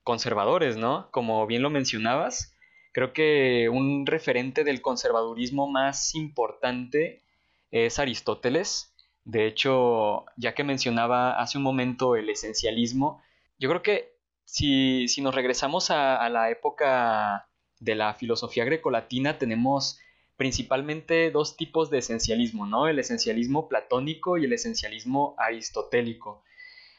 conservadores, 0.03 0.77
¿no? 0.77 1.09
Como 1.11 1.45
bien 1.47 1.61
lo 1.61 1.69
mencionabas, 1.69 2.55
creo 2.91 3.13
que 3.13 3.69
un 3.69 4.05
referente 4.05 4.63
del 4.63 4.81
conservadurismo 4.81 5.67
más 5.67 6.15
importante 6.15 7.23
es 7.71 7.99
Aristóteles, 7.99 8.93
de 9.25 9.47
hecho, 9.47 10.25
ya 10.37 10.53
que 10.53 10.63
mencionaba 10.63 11.39
hace 11.39 11.57
un 11.57 11.63
momento 11.63 12.15
el 12.15 12.29
esencialismo, 12.29 13.21
yo 13.57 13.69
creo 13.69 13.81
que 13.81 14.15
si, 14.45 15.07
nos 15.21 15.33
regresamos 15.33 15.89
a, 15.89 16.29
la 16.29 16.51
época 16.51 17.49
de 17.79 17.95
la 17.95 18.13
filosofía 18.13 18.63
grecolatina, 18.63 19.37
tenemos 19.39 19.99
principalmente 20.37 21.31
dos 21.31 21.55
tipos 21.57 21.89
de 21.89 21.99
esencialismo, 21.99 22.65
¿no? 22.65 22.87
El 22.87 22.99
esencialismo 22.99 23.67
platónico 23.69 24.37
y 24.37 24.45
el 24.45 24.53
esencialismo 24.53 25.35
aristotélico. 25.37 26.43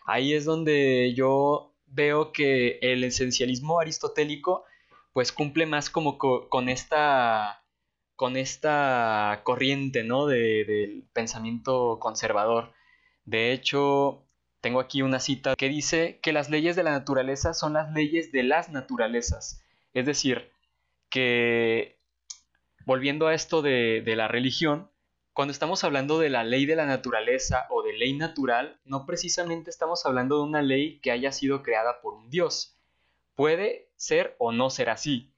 Ahí 0.06 0.34
es 0.34 0.44
donde 0.44 1.12
yo 1.14 1.74
veo 1.86 2.32
que 2.32 2.78
el 2.80 3.04
esencialismo 3.04 3.80
aristotélico 3.80 4.64
pues 5.12 5.32
cumple 5.32 5.66
más 5.66 5.90
como 5.90 6.18
con 6.18 6.68
esta 6.68 7.62
con 8.16 8.36
esta 8.36 9.42
corriente, 9.44 10.02
¿no? 10.02 10.26
De, 10.26 10.64
del 10.64 11.04
pensamiento 11.12 11.98
conservador. 12.00 12.72
De 13.24 13.52
hecho, 13.52 14.24
tengo 14.60 14.80
aquí 14.80 15.02
una 15.02 15.20
cita 15.20 15.54
que 15.56 15.68
dice 15.68 16.18
que 16.22 16.32
las 16.32 16.50
leyes 16.50 16.76
de 16.76 16.82
la 16.82 16.92
naturaleza 16.92 17.54
son 17.54 17.74
las 17.74 17.92
leyes 17.92 18.32
de 18.32 18.42
las 18.42 18.70
naturalezas. 18.70 19.62
Es 19.92 20.06
decir, 20.06 20.50
que 21.10 21.95
volviendo 22.86 23.26
a 23.26 23.34
esto 23.34 23.60
de, 23.60 24.02
la 24.16 24.28
religión, 24.28 24.90
cuando 25.34 25.52
estamos 25.52 25.84
hablando 25.84 26.18
de 26.18 26.30
la 26.30 26.44
ley 26.44 26.64
de 26.64 26.76
la 26.76 26.86
naturaleza 26.86 27.66
o 27.68 27.82
de 27.82 27.92
ley 27.92 28.14
natural, 28.14 28.80
no 28.84 29.04
precisamente 29.04 29.68
estamos 29.68 30.06
hablando 30.06 30.36
de 30.38 30.44
una 30.44 30.62
ley 30.62 30.98
que 31.00 31.10
haya 31.10 31.32
sido 31.32 31.62
creada 31.62 32.00
por 32.00 32.14
un 32.14 32.30
dios. 32.30 32.78
Puede 33.34 33.90
ser 33.96 34.34
o 34.38 34.52
no 34.52 34.70
ser 34.70 34.88
así, 34.88 35.34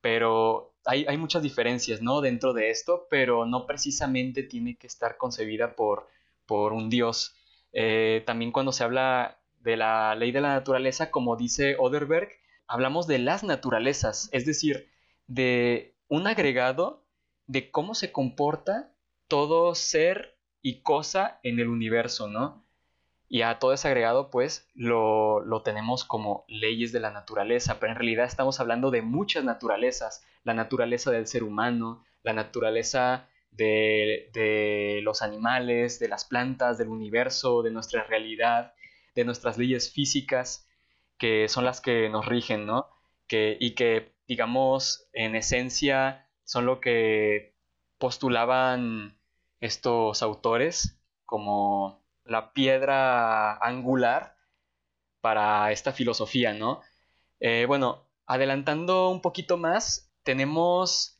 pero 0.00 0.74
hay, 0.84 1.16
muchas 1.18 1.42
diferencias, 1.42 2.00
¿no? 2.00 2.22
Dentro 2.22 2.54
de 2.54 2.70
esto, 2.70 3.06
pero 3.10 3.44
no 3.44 3.66
precisamente 3.66 4.42
tiene 4.42 4.76
que 4.76 4.86
estar 4.86 5.18
concebida 5.18 5.76
por, 5.76 6.08
por 6.46 6.72
un 6.72 6.88
dios. 6.88 7.36
Eh, 7.72 8.22
también 8.26 8.50
cuando 8.50 8.72
se 8.72 8.82
habla 8.82 9.38
de 9.60 9.76
la 9.76 10.14
ley 10.14 10.32
de 10.32 10.40
la 10.40 10.54
naturaleza, 10.54 11.10
como 11.10 11.36
dice 11.36 11.76
Oderberg, 11.78 12.30
hablamos 12.66 13.06
de 13.06 13.18
las 13.18 13.44
naturalezas, 13.44 14.30
es 14.32 14.46
decir, 14.46 14.88
de 15.26 15.97
un 16.08 16.26
agregado 16.26 17.04
de 17.46 17.70
cómo 17.70 17.94
se 17.94 18.12
comporta 18.12 18.92
todo 19.28 19.74
ser 19.74 20.38
y 20.62 20.82
cosa 20.82 21.38
en 21.42 21.60
el 21.60 21.68
universo, 21.68 22.28
¿no? 22.28 22.64
Y 23.28 23.42
a 23.42 23.58
todo 23.58 23.74
ese 23.74 23.88
agregado, 23.88 24.30
pues, 24.30 24.68
lo, 24.74 25.42
tenemos 25.62 26.04
como 26.04 26.44
leyes 26.48 26.92
de 26.92 27.00
la 27.00 27.10
naturaleza, 27.10 27.78
pero 27.78 27.92
en 27.92 27.98
realidad 27.98 28.24
estamos 28.24 28.58
hablando 28.58 28.90
de 28.90 29.02
muchas 29.02 29.44
naturalezas, 29.44 30.24
la 30.44 30.54
naturaleza 30.54 31.10
del 31.10 31.26
ser 31.26 31.42
humano, 31.42 32.04
la 32.22 32.32
naturaleza 32.32 33.28
de, 33.50 34.30
de, 34.32 35.00
los 35.02 35.20
animales, 35.20 35.98
de 35.98 36.08
las 36.08 36.24
plantas, 36.24 36.78
del 36.78 36.88
universo, 36.88 37.62
de 37.62 37.70
nuestra 37.70 38.04
realidad, 38.04 38.72
de 39.14 39.24
nuestras 39.24 39.58
leyes 39.58 39.92
físicas, 39.92 40.66
que 41.18 41.48
son 41.48 41.66
las 41.66 41.82
que 41.82 42.08
nos 42.08 42.24
rigen, 42.24 42.64
¿no? 42.64 42.88
Que, 43.26 43.58
y 43.60 43.74
que, 43.74 44.14
digamos, 44.28 45.08
en 45.12 45.34
esencia 45.34 46.28
son 46.44 46.66
lo 46.66 46.80
que 46.80 47.54
postulaban 47.98 49.18
estos 49.60 50.22
autores 50.22 51.00
como 51.24 52.00
la 52.24 52.52
piedra 52.52 53.56
angular 53.56 54.36
para 55.20 55.72
esta 55.72 55.92
filosofía, 55.92 56.52
¿no? 56.52 56.82
Eh, 57.40 57.64
bueno, 57.66 58.06
adelantando 58.26 59.08
un 59.08 59.20
poquito 59.20 59.56
más, 59.56 60.12
tenemos 60.22 61.18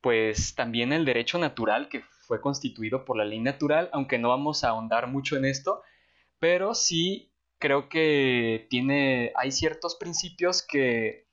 pues 0.00 0.56
también 0.56 0.92
el 0.92 1.04
derecho 1.04 1.38
natural 1.38 1.88
que 1.88 2.02
fue 2.26 2.40
constituido 2.40 3.04
por 3.04 3.16
la 3.16 3.24
ley 3.24 3.38
natural, 3.38 3.88
aunque 3.92 4.18
no 4.18 4.30
vamos 4.30 4.64
a 4.64 4.70
ahondar 4.70 5.06
mucho 5.06 5.36
en 5.36 5.44
esto, 5.44 5.82
pero 6.40 6.74
sí 6.74 7.32
creo 7.58 7.88
que 7.88 8.66
tiene, 8.68 9.32
hay 9.36 9.52
ciertos 9.52 9.94
principios 9.94 10.66
que, 10.66 11.28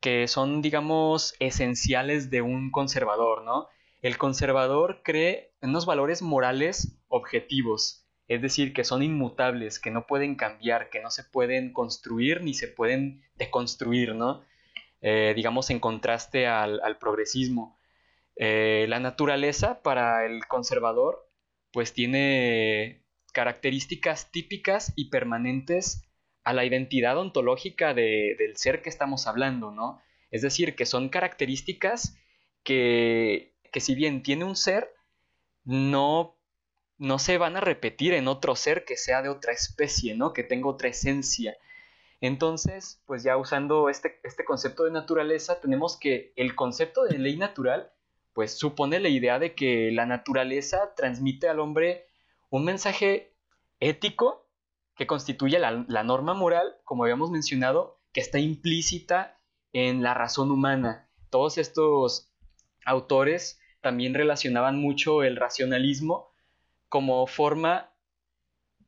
que 0.00 0.28
son, 0.28 0.62
digamos, 0.62 1.34
esenciales 1.38 2.30
de 2.30 2.42
un 2.42 2.70
conservador, 2.70 3.42
¿no? 3.42 3.68
El 4.02 4.16
conservador 4.16 5.02
cree 5.04 5.52
en 5.60 5.70
unos 5.70 5.86
valores 5.86 6.22
morales 6.22 6.98
objetivos, 7.08 8.06
es 8.28 8.40
decir, 8.40 8.72
que 8.72 8.84
son 8.84 9.02
inmutables, 9.02 9.78
que 9.78 9.90
no 9.90 10.06
pueden 10.06 10.36
cambiar, 10.36 10.88
que 10.88 11.00
no 11.00 11.10
se 11.10 11.24
pueden 11.24 11.72
construir 11.72 12.42
ni 12.42 12.54
se 12.54 12.68
pueden 12.68 13.22
deconstruir, 13.36 14.14
¿no? 14.14 14.42
Eh, 15.02 15.32
digamos 15.34 15.70
en 15.70 15.80
contraste 15.80 16.46
al, 16.46 16.98
progresismo. 16.98 17.78
Eh, 18.36 18.86
la 18.88 19.00
naturaleza 19.00 19.82
para 19.82 20.24
el 20.24 20.46
conservador 20.46 21.28
pues 21.72 21.92
tiene 21.92 23.04
características 23.32 24.30
típicas 24.30 24.92
y 24.96 25.10
permanentes 25.10 26.09
a 26.44 26.52
la 26.52 26.64
identidad 26.64 27.18
ontológica 27.18 27.94
del 27.94 28.56
ser 28.56 28.82
que 28.82 28.88
estamos 28.88 29.26
hablando, 29.26 29.70
¿no? 29.70 30.00
Es 30.30 30.42
decir, 30.42 30.74
que 30.74 30.86
son 30.86 31.08
características 31.08 32.16
que 32.62 33.50
que 33.70 33.80
si 33.80 33.94
bien 33.94 34.22
tiene 34.22 34.44
un 34.44 34.56
ser, 34.56 34.94
no, 35.64 36.36
no 36.98 37.18
se 37.18 37.38
van 37.38 37.56
a 37.56 37.60
repetir 37.60 38.14
en 38.14 38.28
otro 38.28 38.56
ser 38.56 38.84
que 38.84 38.96
sea 38.96 39.22
de 39.22 39.28
otra 39.28 39.52
especie, 39.52 40.14
¿no? 40.14 40.32
Que 40.32 40.42
tenga 40.42 40.68
otra 40.68 40.88
esencia. 40.88 41.56
Entonces, 42.20 43.02
pues 43.06 43.22
ya 43.22 43.36
usando 43.36 43.88
este, 43.88 44.20
este 44.24 44.44
concepto 44.44 44.84
de 44.84 44.90
naturaleza, 44.90 45.60
tenemos 45.60 45.98
que 45.98 46.32
el 46.36 46.54
concepto 46.54 47.04
de 47.04 47.18
ley 47.18 47.36
natural, 47.36 47.92
pues 48.34 48.58
supone 48.58 49.00
la 49.00 49.08
idea 49.08 49.38
de 49.38 49.54
que 49.54 49.90
la 49.92 50.06
naturaleza 50.06 50.94
transmite 50.94 51.48
al 51.48 51.60
hombre 51.60 52.06
un 52.50 52.64
mensaje 52.64 53.32
ético 53.78 54.46
que 55.00 55.06
constituye 55.06 55.58
la, 55.58 55.86
la 55.88 56.04
norma 56.04 56.34
moral, 56.34 56.76
como 56.84 57.04
habíamos 57.04 57.30
mencionado, 57.30 58.02
que 58.12 58.20
está 58.20 58.38
implícita 58.38 59.40
en 59.72 60.02
la 60.02 60.12
razón 60.12 60.50
humana. 60.50 61.08
Todos 61.30 61.56
estos 61.56 62.34
autores 62.84 63.58
también 63.80 64.12
relacionaban 64.12 64.78
mucho 64.78 65.22
el 65.22 65.36
racionalismo 65.36 66.34
como 66.90 67.26
forma 67.26 67.94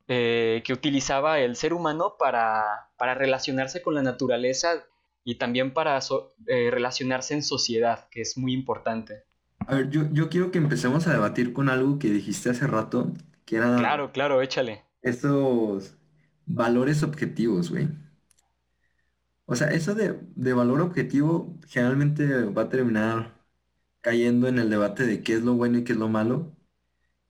eh, 0.06 0.62
que 0.66 0.74
utilizaba 0.74 1.38
el 1.38 1.56
ser 1.56 1.72
humano 1.72 2.16
para, 2.18 2.90
relacionarse 2.98 3.80
con 3.80 3.94
la 3.94 4.02
naturaleza 4.02 4.84
y 5.24 5.36
también 5.36 5.72
para 5.72 5.98
eh, 6.46 6.68
relacionarse 6.70 7.32
en 7.32 7.42
sociedad, 7.42 8.06
que 8.10 8.20
es 8.20 8.36
muy 8.36 8.52
importante. 8.52 9.24
A 9.60 9.76
ver, 9.76 9.88
yo, 9.88 10.02
yo, 10.12 10.28
quiero 10.28 10.50
que 10.50 10.58
empecemos 10.58 11.06
a 11.06 11.12
debatir 11.14 11.54
con 11.54 11.70
algo 11.70 11.98
que 11.98 12.08
dijiste 12.10 12.50
hace 12.50 12.66
rato, 12.66 13.12
que 13.46 13.56
era... 13.56 13.78
Claro, 13.78 14.12
claro, 14.12 14.42
échale. 14.42 14.84
Estos 15.00 15.96
valores 16.54 17.02
objetivos, 17.02 17.70
güey. 17.70 17.88
O 19.46 19.56
sea, 19.56 19.68
eso 19.68 19.94
de, 19.94 20.18
de 20.34 20.52
valor 20.52 20.80
objetivo 20.80 21.58
generalmente 21.68 22.44
va 22.44 22.62
a 22.62 22.68
terminar 22.68 23.42
cayendo 24.00 24.48
en 24.48 24.58
el 24.58 24.70
debate 24.70 25.06
de 25.06 25.22
qué 25.22 25.34
es 25.34 25.42
lo 25.42 25.54
bueno 25.54 25.78
y 25.78 25.84
qué 25.84 25.92
es 25.92 25.98
lo 25.98 26.08
malo, 26.08 26.56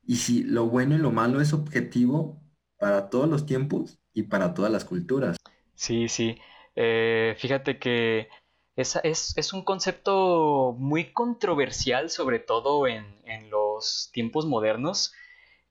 y 0.05 0.17
si 0.17 0.43
lo 0.43 0.67
bueno 0.67 0.95
y 0.95 0.99
lo 0.99 1.13
malo 1.13 1.41
es 1.41 1.53
objetivo 1.53 2.41
para 2.79 3.11
todos 3.11 3.29
los 3.29 3.47
tiempos 3.47 3.99
y 4.13 4.25
para 4.25 4.55
todas 4.55 4.73
las 4.73 4.85
culturas. 4.85 5.37
Sí, 5.75 6.09
sí. 6.09 6.39
Eh, 6.75 7.35
fíjate 7.39 7.79
que 7.79 8.29
es, 8.75 8.99
es, 9.05 9.53
un 9.53 9.65
concepto 9.65 10.75
muy 10.79 11.13
controversial, 11.13 12.11
sobre 12.11 12.39
todo 12.39 12.87
en, 12.87 13.13
los 13.51 14.11
tiempos 14.13 14.47
modernos. 14.47 15.13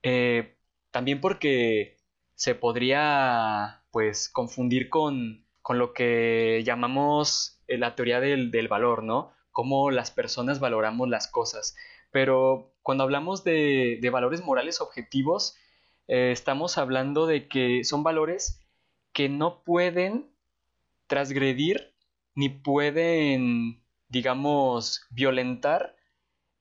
Eh, 0.04 0.56
también 0.92 1.20
porque 1.20 1.98
se 2.42 2.56
podría 2.56 3.84
pues 3.92 4.28
confundir 4.28 4.90
con, 4.90 5.46
lo 5.70 5.94
que 5.94 6.64
llamamos 6.66 7.62
eh, 7.68 7.78
la 7.78 7.94
teoría 7.94 8.20
del, 8.20 8.50
del 8.50 8.68
valor, 8.68 9.04
¿no? 9.04 9.32
cómo 9.52 9.92
las 9.92 10.10
personas 10.10 10.60
valoramos 10.60 11.08
las 11.08 11.28
cosas. 11.28 11.76
Pero 12.10 12.74
cuando 12.82 13.04
hablamos 13.04 13.44
de, 13.44 14.00
valores 14.12 14.44
morales 14.44 14.82
objetivos, 14.82 15.56
eh, 16.08 16.32
estamos 16.32 16.80
hablando 16.80 17.28
de 17.28 17.48
que 17.48 17.84
son 17.84 18.02
valores 18.02 18.60
que 19.14 19.30
no 19.30 19.62
pueden 19.64 20.32
transgredir 21.06 21.94
ni 22.34 22.50
pueden, 22.50 23.84
digamos, 24.10 25.06
violentar 25.12 25.96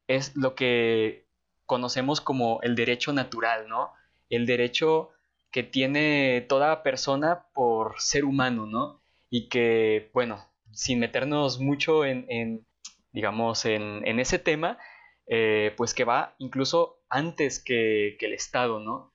es 0.09 0.37
lo 0.37 0.55
que 0.55 1.27
conocemos 1.65 2.21
como 2.21 2.61
el 2.61 2.77
derecho 2.77 3.15
natural, 3.15 3.67
¿no? 3.67 3.95
El 4.29 4.45
derecho 4.45 5.11
que 5.51 5.63
tiene 5.63 6.47
toda 6.49 6.83
persona 6.83 7.47
por 7.55 8.01
ser 8.01 8.25
humano, 8.25 8.67
¿no? 8.67 9.03
Y 9.31 9.49
que, 9.49 10.11
bueno, 10.15 10.45
sin 10.73 11.01
meternos 11.01 11.61
mucho 11.61 12.05
en, 12.05 12.67
digamos, 13.13 13.65
en, 13.65 14.21
ese 14.21 14.39
tema, 14.39 14.79
eh, 15.27 15.75
pues 15.77 15.95
que 15.95 16.05
va 16.05 16.35
incluso 16.39 17.01
antes 17.09 17.63
que, 17.63 18.17
el 18.21 18.33
Estado, 18.33 18.81
¿no? 18.81 19.13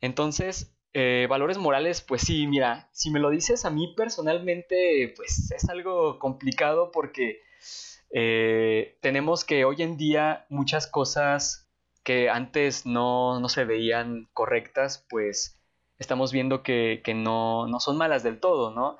Entonces, 0.00 0.74
eh, 0.92 1.26
valores 1.28 1.58
morales, 1.58 2.00
pues 2.00 2.22
sí, 2.22 2.46
mira, 2.46 2.88
si 2.92 3.10
me 3.10 3.20
lo 3.20 3.30
dices 3.30 3.64
a 3.64 3.70
mí 3.70 3.94
personalmente, 3.96 5.12
pues 5.16 5.50
es 5.50 5.68
algo 5.68 6.18
complicado 6.18 6.90
porque 6.90 7.40
eh, 8.12 8.98
tenemos 9.00 9.44
que 9.44 9.64
hoy 9.64 9.82
en 9.82 9.96
día 9.96 10.46
muchas 10.48 10.86
cosas 10.86 11.70
que 12.02 12.28
antes 12.28 12.86
no, 12.86 13.40
se 13.48 13.64
veían 13.64 14.28
correctas, 14.32 15.06
pues 15.08 15.59
estamos 16.00 16.32
viendo 16.32 16.64
que, 16.64 17.00
no, 17.14 17.68
no, 17.68 17.78
son 17.78 17.96
malas 17.96 18.24
del 18.24 18.40
todo, 18.40 18.74
¿no? 18.74 18.98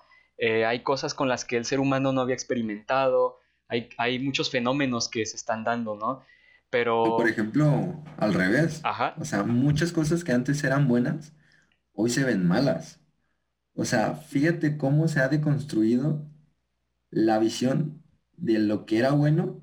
hay 0.66 0.82
cosas 0.82 1.12
con 1.12 1.28
las 1.28 1.44
que 1.44 1.58
el 1.58 1.66
ser 1.66 1.80
humano 1.80 2.12
no 2.12 2.22
había 2.22 2.34
experimentado, 2.34 3.40
hay, 3.98 4.18
muchos 4.18 4.50
fenómenos 4.50 5.08
que 5.08 5.24
se 5.26 5.36
están 5.36 5.64
dando, 5.64 5.96
¿no? 5.96 6.22
Pero... 6.70 7.16
por 7.16 7.28
ejemplo, 7.28 8.02
al 8.16 8.34
revés. 8.34 8.80
Ajá. 8.84 9.14
O 9.18 9.24
sea, 9.24 9.42
muchas 9.42 9.92
cosas 9.92 10.24
que 10.24 10.32
antes 10.32 10.62
eran 10.64 10.88
buenas, 10.88 11.34
hoy 11.92 12.10
se 12.10 12.24
ven 12.24 12.46
malas. 12.46 13.00
O 13.74 13.84
sea, 13.84 14.14
fíjate 14.14 14.76
cómo 14.76 15.08
se 15.08 15.20
ha 15.20 15.28
deconstruido 15.28 16.26
la 17.10 17.38
visión 17.38 18.02
de 18.36 18.58
lo 18.58 18.86
que 18.86 18.98
era 18.98 19.12
bueno 19.12 19.60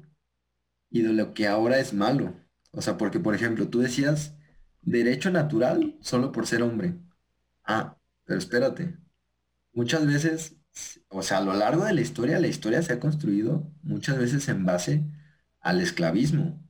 y 0.89 1.02
de 1.02 1.13
lo 1.13 1.34
que 1.34 1.47
ahora 1.47 1.80
es 1.80 1.93
malo. 1.93 2.34
O 2.71 2.82
sea, 2.82 2.97
porque, 2.97 3.19
por 3.19 3.36
ejemplo, 3.36 3.69
tú 3.69 3.80
decías 3.80 4.38
derecho 4.82 5.32
natural 5.32 5.97
solo 6.02 6.32
por 6.32 6.47
ser 6.47 6.62
hombre. 6.62 6.95
Ah, 7.67 7.97
pero 8.25 8.39
espérate. 8.39 8.97
Muchas 9.73 10.06
veces 10.08 10.58
o 11.10 11.21
sea, 11.23 11.38
a 11.39 11.41
lo 11.41 11.53
largo 11.53 11.86
de 11.86 11.93
la 11.93 12.01
historia, 12.01 12.39
la 12.39 12.47
historia 12.47 12.82
se 12.82 12.93
ha 12.93 12.99
construido 12.99 13.71
muchas 13.84 14.17
veces 14.17 14.47
en 14.49 14.65
base 14.65 15.03
al 15.62 15.82
esclavismo. 15.82 16.62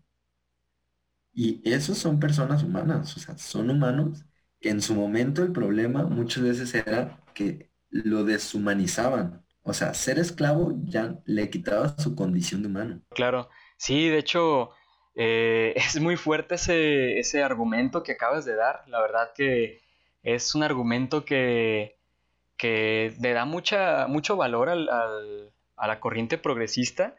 Y 1.34 1.62
esos 1.70 1.98
son 1.98 2.20
personas 2.20 2.64
humanas, 2.64 3.16
o 3.16 3.20
sea, 3.20 3.38
son 3.38 3.70
humanos 3.70 4.26
que 4.60 4.70
en 4.70 4.82
su 4.82 4.96
momento 4.96 5.44
el 5.44 5.52
problema 5.52 6.04
muchas 6.06 6.44
veces 6.44 6.74
era 6.74 7.24
que 7.36 7.72
lo 7.90 8.24
deshumanizaban. 8.24 9.46
O 9.62 9.74
sea, 9.74 9.94
ser 9.94 10.18
esclavo 10.18 10.74
ya 10.84 11.20
le 11.26 11.50
quitaba 11.50 11.96
su 12.00 12.16
condición 12.16 12.64
de 12.64 12.70
humano. 12.70 13.02
Claro, 13.10 13.50
sí, 13.78 14.10
de 14.10 14.18
hecho, 14.18 14.72
eh, 15.16 15.74
es 15.76 16.00
muy 16.00 16.16
fuerte 16.16 16.56
ese, 16.56 17.20
ese 17.20 17.44
argumento 17.44 18.02
que 18.02 18.14
acabas 18.14 18.46
de 18.46 18.56
dar. 18.56 18.84
La 18.88 19.02
verdad 19.02 19.32
que 19.36 19.82
es 20.36 20.56
un 20.56 20.64
argumento 20.64 21.26
que 21.26 21.96
que 22.58 23.14
le 23.22 23.34
da 23.34 23.46
mucha, 23.46 24.08
mucho 24.08 24.36
valor 24.36 24.70
al, 24.70 24.90
a 24.90 25.88
la 25.88 26.00
corriente 26.00 26.40
progresista, 26.40 27.16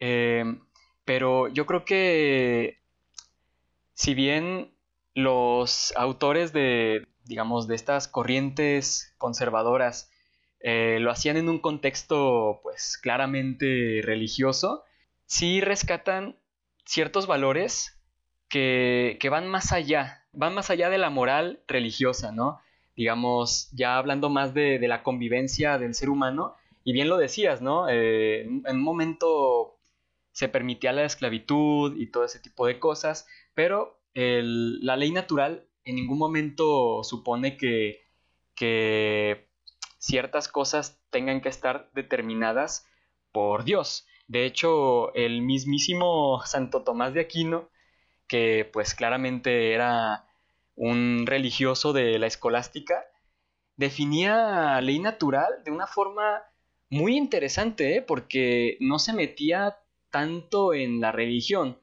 Em, 0.00 0.60
pero 1.04 1.48
yo 1.48 1.66
creo 1.66 1.84
que 1.84 2.78
si 3.94 4.14
bien 4.14 4.74
los 5.14 5.92
autores 5.96 6.52
de, 6.52 7.06
digamos, 7.24 7.66
de 7.66 7.74
estas 7.76 8.08
corrientes 8.08 9.14
conservadoras 9.18 10.10
eh, 10.60 10.98
lo 11.00 11.10
hacían 11.10 11.36
en 11.36 11.48
un 11.48 11.60
contexto, 11.60 12.60
pues, 12.62 12.98
claramente 12.98 14.00
religioso, 14.02 14.84
sí 15.26 15.60
rescatan 15.60 16.36
ciertos 16.84 17.26
valores 17.26 17.98
que, 18.48 19.18
van 19.30 19.48
más 19.48 19.72
allá, 19.72 20.25
van 20.36 20.54
más 20.54 20.70
allá 20.70 20.90
de 20.90 20.98
la 20.98 21.10
moral 21.10 21.60
religiosa, 21.66 22.30
¿no? 22.30 22.60
Digamos, 22.94 23.70
ya 23.72 23.98
hablando 23.98 24.30
más 24.30 24.54
de, 24.54 24.78
la 24.86 25.02
convivencia 25.02 25.78
del 25.78 25.94
ser 25.94 26.08
humano, 26.10 26.54
y 26.84 26.92
bien 26.92 27.08
lo 27.08 27.16
decías, 27.16 27.60
¿no? 27.62 27.88
Eh, 27.88 28.42
en 28.42 28.76
un 28.76 28.82
momento 28.82 29.78
se 30.32 30.48
permitía 30.48 30.92
la 30.92 31.04
esclavitud 31.04 31.96
y 31.96 32.06
todo 32.10 32.24
ese 32.24 32.38
tipo 32.38 32.66
de 32.66 32.78
cosas, 32.78 33.26
pero 33.54 33.98
la 34.14 34.96
ley 34.96 35.10
natural 35.10 35.66
en 35.84 35.96
ningún 35.96 36.18
momento 36.18 37.02
supone 37.04 37.56
que, 37.56 38.02
que 38.54 39.48
ciertas 39.98 40.48
cosas 40.48 41.00
tengan 41.10 41.40
que 41.40 41.48
estar 41.48 41.90
determinadas 41.94 42.86
por 43.32 43.64
Dios. 43.64 44.06
De 44.28 44.44
hecho, 44.44 45.14
el 45.14 45.42
mismísimo 45.42 46.42
Santo 46.44 46.82
Tomás 46.82 47.14
de 47.14 47.20
Aquino, 47.20 47.70
que 48.26 48.68
pues 48.72 48.94
claramente 48.94 49.72
era 49.72 50.25
un 50.76 51.24
religioso 51.26 51.92
de 51.92 52.18
la 52.18 52.26
escolástica, 52.26 53.04
definía 53.76 54.80
ley 54.80 54.98
natural 54.98 55.62
de 55.64 55.70
una 55.70 55.86
forma 55.86 56.42
muy 56.88 57.16
interesante, 57.16 57.96
¿eh? 57.96 58.02
porque 58.02 58.76
no 58.80 58.98
se 58.98 59.12
metía 59.12 59.78
tanto 60.10 60.72
en 60.72 61.00
la 61.00 61.12
religión, 61.12 61.80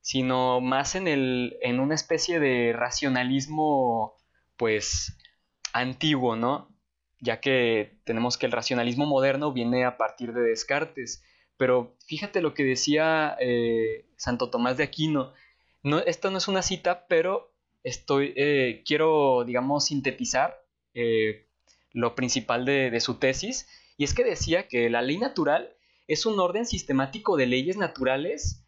sino 0.00 0.60
más 0.60 0.94
en, 0.94 1.08
el, 1.08 1.56
en 1.62 1.80
una 1.80 1.94
especie 1.94 2.38
de 2.38 2.72
racionalismo, 2.72 4.14
pues, 4.56 5.16
antiguo, 5.72 6.36
¿no? 6.36 6.68
Ya 7.20 7.40
que 7.40 7.98
tenemos 8.04 8.36
que 8.36 8.46
el 8.46 8.52
racionalismo 8.52 9.06
moderno 9.06 9.52
viene 9.52 9.84
a 9.84 9.96
partir 9.96 10.34
de 10.34 10.42
Descartes. 10.42 11.22
Pero 11.56 11.96
fíjate 12.06 12.42
lo 12.42 12.52
que 12.52 12.64
decía 12.64 13.36
eh, 13.40 14.06
Santo 14.16 14.50
Tomás 14.50 14.76
de 14.76 14.84
Aquino. 14.84 15.32
No, 15.82 16.00
esta 16.00 16.30
no 16.30 16.38
es 16.38 16.48
una 16.48 16.62
cita, 16.62 17.06
pero 17.08 17.53
estoy, 17.84 18.32
eh, 18.36 18.82
quiero, 18.84 19.44
digamos, 19.44 19.84
sintetizar 19.84 20.60
eh, 20.94 21.46
lo 21.92 22.14
principal 22.16 22.64
de, 22.64 22.98
su 23.00 23.16
tesis. 23.16 23.68
Y 23.96 24.04
es 24.04 24.14
que 24.14 24.24
decía 24.24 24.66
que 24.66 24.90
la 24.90 25.02
ley 25.02 25.18
natural 25.18 25.76
es 26.08 26.26
un 26.26 26.40
orden 26.40 26.66
sistemático 26.66 27.36
de 27.36 27.46
leyes 27.46 27.76
naturales 27.76 28.64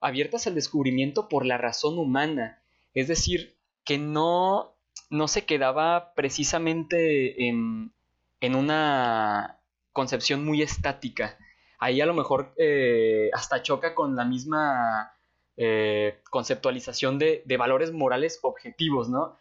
abiertas 0.00 0.46
al 0.46 0.54
descubrimiento 0.54 1.28
por 1.28 1.44
la 1.44 1.58
razón 1.58 1.98
humana. 1.98 2.62
Es 2.94 3.08
decir, 3.08 3.56
que 3.84 3.98
no, 3.98 4.74
no 5.10 5.28
se 5.28 5.44
quedaba 5.44 6.14
precisamente 6.14 7.48
en, 7.48 7.92
en 8.40 8.54
una 8.54 9.60
concepción 9.92 10.44
muy 10.44 10.62
estática, 10.62 11.36
ahí 11.78 12.00
a 12.00 12.06
lo 12.06 12.14
mejor 12.14 12.54
eh, 12.56 13.30
hasta 13.32 13.62
choca 13.62 13.94
con 13.94 14.14
la 14.14 14.24
misma 14.24 15.12
eh, 15.56 16.20
conceptualización 16.30 17.18
de, 17.18 17.42
valores 17.58 17.92
morales 17.92 18.38
objetivos, 18.42 19.08
¿no? 19.08 19.38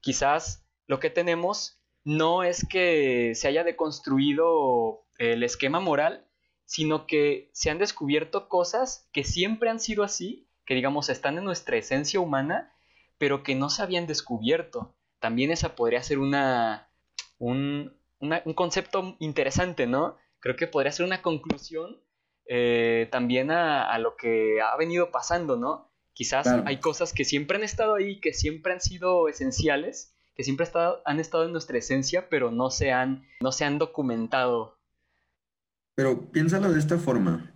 Quizás 0.00 0.66
lo 0.86 0.98
que 0.98 1.10
tenemos 1.10 1.80
no 2.04 2.42
es 2.42 2.66
que 2.66 3.32
se 3.34 3.48
haya 3.48 3.64
deconstruido 3.64 5.04
el 5.18 5.42
esquema 5.42 5.80
moral, 5.80 6.26
sino 6.64 7.06
que 7.06 7.50
se 7.52 7.70
han 7.70 7.78
descubierto 7.78 8.48
cosas 8.48 9.08
que 9.12 9.24
siempre 9.24 9.70
han 9.70 9.80
sido 9.80 10.02
así, 10.02 10.48
que 10.64 10.74
digamos 10.74 11.08
están 11.08 11.36
en 11.38 11.44
nuestra 11.44 11.76
esencia 11.76 12.20
humana, 12.20 12.72
pero 13.18 13.42
que 13.42 13.54
no 13.54 13.68
se 13.68 13.82
habían 13.82 14.06
descubierto. 14.06 14.94
También 15.18 15.50
esa 15.50 15.76
podría 15.76 16.02
ser 16.02 16.18
una, 16.18 16.90
un, 17.38 17.94
un 18.20 18.54
concepto 18.54 19.16
interesante, 19.18 19.86
¿no? 19.86 20.16
creo 20.40 20.56
que 20.56 20.66
podría 20.66 20.92
ser 20.92 21.06
una 21.06 21.22
conclusión 21.22 22.00
eh, 22.52 23.06
también 23.12 23.52
a, 23.52 23.96
lo 24.00 24.16
que 24.16 24.60
ha 24.60 24.76
venido 24.76 25.12
pasando, 25.12 25.56
¿no? 25.56 25.88
Quizás 26.12 26.48
hay 26.48 26.78
cosas 26.80 27.12
que 27.12 27.24
siempre 27.24 27.56
han 27.56 27.62
estado 27.62 27.94
ahí, 27.94 28.18
que 28.18 28.34
siempre 28.34 28.72
han 28.72 28.80
sido 28.80 29.28
esenciales, 29.28 30.16
que 30.34 30.42
siempre 30.42 30.66
han 31.04 31.20
estado 31.20 31.44
en 31.44 31.52
nuestra 31.52 31.78
esencia, 31.78 32.28
pero 32.28 32.50
no 32.50 32.70
se 32.70 32.90
han, 32.90 33.24
no 33.40 33.52
se 33.52 33.64
han 33.64 33.78
documentado. 33.78 34.76
Pero 35.94 36.28
piénsalo 36.32 36.72
de 36.72 36.80
esta 36.80 36.98
forma. 36.98 37.54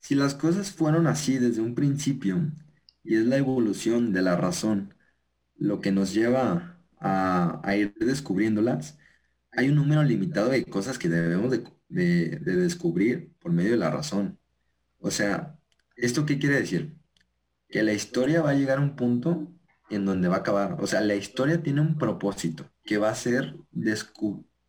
Si 0.00 0.14
las 0.14 0.34
cosas 0.34 0.72
fueron 0.72 1.06
así 1.06 1.36
desde 1.36 1.60
un 1.60 1.74
principio, 1.74 2.38
y 3.04 3.16
es 3.16 3.26
la 3.26 3.36
evolución 3.36 4.14
de 4.14 4.22
la 4.22 4.36
razón 4.36 4.94
lo 5.54 5.82
que 5.82 5.92
nos 5.92 6.14
lleva 6.14 6.78
a, 6.98 7.60
a 7.62 7.76
ir 7.76 7.92
descubriéndolas, 8.00 8.98
hay 9.50 9.68
un 9.68 9.74
número 9.76 10.02
limitado 10.02 10.48
de 10.48 10.64
cosas 10.64 10.98
que 10.98 11.10
debemos 11.10 11.50
de, 11.50 11.62
descubrir 11.92 13.32
por 13.40 13.52
medio 13.52 13.72
de 13.72 13.76
la 13.76 13.90
razón. 13.90 14.38
O 14.98 15.10
sea, 15.10 15.58
¿esto 15.96 16.26
qué 16.26 16.38
quiere 16.38 16.60
decir? 16.60 16.94
Que 17.68 17.82
la 17.82 17.92
historia 17.92 18.42
va 18.42 18.50
a 18.50 18.54
llegar 18.54 18.78
a 18.78 18.82
un 18.82 18.96
punto 18.96 19.52
en 19.90 20.04
donde 20.04 20.28
va 20.28 20.36
a 20.36 20.38
acabar. 20.40 20.76
O 20.80 20.86
sea, 20.86 21.00
la 21.00 21.14
historia 21.14 21.62
tiene 21.62 21.80
un 21.80 21.98
propósito 21.98 22.70
que 22.84 22.98
va 22.98 23.10
a 23.10 23.14
ser 23.14 23.56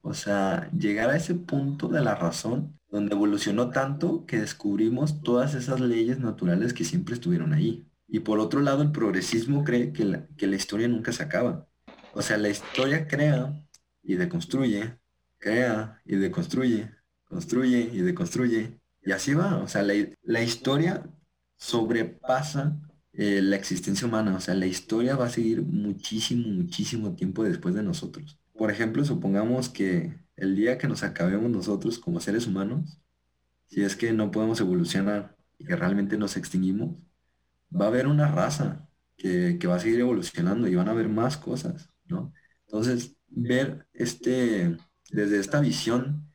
o 0.02 0.14
sea, 0.14 0.70
llegar 0.78 1.10
a 1.10 1.16
ese 1.16 1.36
punto 1.36 1.88
de 1.88 2.02
la 2.02 2.16
razón 2.16 2.78
donde 2.90 3.16
evolucionó 3.16 3.72
tanto 3.72 4.26
que 4.26 4.38
descubrimos 4.38 5.24
todas 5.24 5.56
esas 5.56 5.80
leyes 5.80 6.20
naturales 6.20 6.74
que 6.74 6.84
siempre 6.84 7.16
estuvieron 7.16 7.54
ahí. 7.54 7.88
Y 8.08 8.20
por 8.20 8.40
otro 8.40 8.60
lado, 8.62 8.84
el 8.84 8.92
progresismo 8.92 9.64
cree 9.64 9.94
que 9.94 10.06
la, 10.06 10.28
que 10.38 10.46
la 10.46 10.58
historia 10.58 10.88
nunca 10.88 11.12
se 11.12 11.24
acaba. 11.24 11.68
O 12.14 12.22
sea, 12.22 12.38
la 12.38 12.50
historia 12.50 13.08
crea 13.08 13.66
y 14.04 14.16
deconstruye, 14.16 15.00
crea 15.40 16.02
y 16.06 16.18
deconstruye, 16.18 16.92
construye 17.34 17.90
y 17.92 18.02
deconstruye. 18.02 18.80
Y 19.04 19.12
así 19.12 19.34
va, 19.34 19.58
o 19.58 19.68
sea, 19.68 19.84
la, 19.84 20.44
historia 20.44 21.04
sobrepasa 21.58 22.80
eh, 23.14 23.42
la 23.42 23.56
existencia 23.58 24.08
humana, 24.08 24.36
o 24.36 24.40
sea, 24.40 24.54
la 24.56 24.66
historia 24.66 25.16
va 25.16 25.26
a 25.26 25.30
seguir 25.30 25.62
muchísimo, 25.64 26.48
muchísimo 26.48 27.16
tiempo 27.16 27.44
después 27.44 27.76
de 27.76 27.84
nosotros. 27.84 28.40
Por 28.54 28.72
ejemplo, 28.72 29.04
supongamos 29.04 29.70
que 29.70 30.16
el 30.36 30.56
día 30.56 30.78
que 30.78 30.88
nos 30.88 31.04
acabemos 31.04 31.50
nosotros 31.52 32.00
como 32.00 32.20
seres 32.20 32.48
humanos, 32.48 33.00
si 33.68 33.84
es 33.84 33.96
que 33.96 34.14
no 34.14 34.32
podemos 34.32 34.60
evolucionar 34.62 35.36
y 35.58 35.66
que 35.66 35.76
realmente 35.76 36.18
nos 36.18 36.38
extinguimos, 36.38 36.96
va 37.76 37.86
a 37.86 37.88
haber 37.90 38.08
una 38.08 38.32
raza 38.32 38.88
que, 39.18 39.58
que 39.60 39.68
va 39.68 39.76
a 39.76 39.80
seguir 39.80 40.00
evolucionando 40.00 40.68
y 40.68 40.76
van 40.76 40.88
a 40.88 40.92
haber 40.92 41.10
más 41.10 41.38
cosas, 41.38 41.90
¿no? 42.08 42.34
Entonces, 42.68 43.16
ver 43.28 43.88
este, 43.94 44.78
desde 45.12 45.40
esta 45.40 45.60
visión 45.60 46.33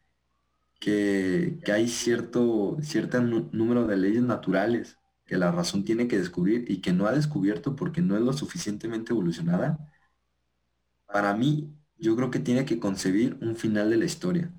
que, 0.79 1.59
hay 1.73 1.88
cierto, 1.88 2.77
cierto 2.81 3.21
número 3.21 3.87
de 3.87 3.97
leyes 3.97 4.23
naturales 4.23 4.99
que 5.25 5.37
la 5.37 5.53
razón 5.53 5.85
tiene 5.85 6.09
que 6.09 6.19
descubrir 6.19 6.71
y 6.71 6.81
que 6.81 6.93
no 6.93 7.07
ha 7.07 7.12
descubierto 7.12 7.77
porque 7.77 8.01
no 8.01 8.17
es 8.17 8.23
lo 8.23 8.33
suficientemente 8.33 9.12
evolucionada, 9.12 9.79
para 11.07 11.35
mí 11.35 11.75
yo 11.99 12.17
creo 12.17 12.31
que 12.31 12.38
tiene 12.38 12.64
que 12.64 12.79
concebir 12.79 13.37
un 13.43 13.57
final 13.57 13.91
de 13.91 13.97
la 13.97 14.05
historia. 14.05 14.51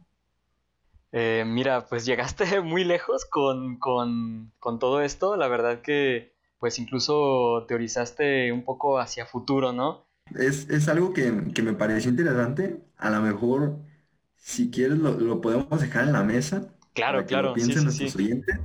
Eh, 1.12 1.44
mira, 1.46 1.88
pues 1.88 2.06
llegaste 2.06 2.44
muy 2.62 2.84
lejos 2.84 3.26
con, 3.26 3.78
con, 3.78 4.52
con, 4.60 4.80
todo 4.80 5.02
esto. 5.02 5.36
La 5.38 5.48
verdad 5.48 5.82
que, 5.82 6.34
pues 6.60 6.78
incluso 6.78 7.66
teorizaste 7.68 8.52
un 8.52 8.64
poco 8.64 9.00
hacia 9.00 9.26
futuro, 9.26 9.74
¿no? 9.74 10.06
Es, 10.36 10.88
algo 10.88 11.14
que, 11.14 11.32
me 11.32 11.74
pareció 11.74 12.12
interesante. 12.12 12.84
A 12.98 13.10
lo 13.10 13.22
mejor, 13.22 13.80
si 14.40 14.72
quieres, 14.72 14.98
lo, 14.98 15.42
podemos 15.42 15.80
dejar 15.80 16.06
en 16.06 16.14
la 16.14 16.24
mesa. 16.24 16.74
Claro, 16.94 17.26
claro. 17.26 17.54
piensen 17.54 17.84
nuestros 17.84 18.16
oyentes. 18.16 18.58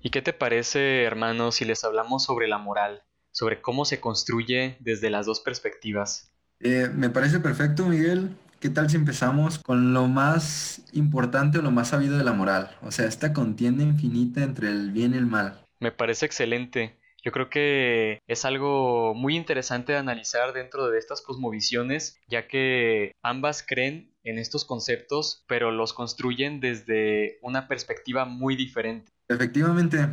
¿Y 0.00 0.10
qué 0.10 0.20
te 0.20 0.32
parece, 0.32 1.04
hermano, 1.04 1.52
si 1.52 1.64
les 1.64 1.84
hablamos 1.84 2.24
sobre 2.24 2.48
la 2.48 2.58
moral? 2.58 3.02
Sobre 3.30 3.62
cómo 3.62 3.84
se 3.84 4.00
construye 4.00 4.76
desde 4.80 5.10
las 5.10 5.26
dos 5.26 5.40
perspectivas. 5.40 6.30
Eh, 6.60 6.90
me 6.92 7.08
parece 7.08 7.40
perfecto, 7.40 7.86
Miguel. 7.86 8.36
¿Qué 8.60 8.70
tal 8.70 8.88
si 8.88 8.96
empezamos 8.96 9.58
con 9.58 9.92
lo 9.92 10.08
más 10.08 10.82
importante 10.92 11.58
o 11.58 11.62
lo 11.62 11.70
más 11.70 11.88
sabido 11.88 12.16
de 12.16 12.24
la 12.24 12.32
moral? 12.32 12.76
O 12.82 12.90
sea, 12.90 13.06
esta 13.06 13.32
contienda 13.32 13.82
infinita 13.82 14.42
entre 14.42 14.68
el 14.68 14.90
bien 14.90 15.14
y 15.14 15.18
el 15.18 15.26
mal. 15.26 15.64
Me 15.80 15.92
parece 15.92 16.26
excelente. 16.26 16.96
Yo 17.24 17.32
creo 17.32 17.48
que 17.48 18.18
es 18.26 18.44
algo 18.44 19.14
muy 19.14 19.34
interesante 19.34 19.92
de 19.92 19.98
analizar 19.98 20.52
dentro 20.52 20.90
de 20.90 20.98
estas 20.98 21.22
cosmovisiones, 21.22 22.18
ya 22.28 22.46
que 22.48 23.12
ambas 23.22 23.64
creen 23.66 24.14
en 24.24 24.38
estos 24.38 24.66
conceptos, 24.66 25.42
pero 25.48 25.70
los 25.70 25.94
construyen 25.94 26.60
desde 26.60 27.38
una 27.40 27.66
perspectiva 27.66 28.26
muy 28.26 28.56
diferente. 28.56 29.10
Efectivamente. 29.28 30.06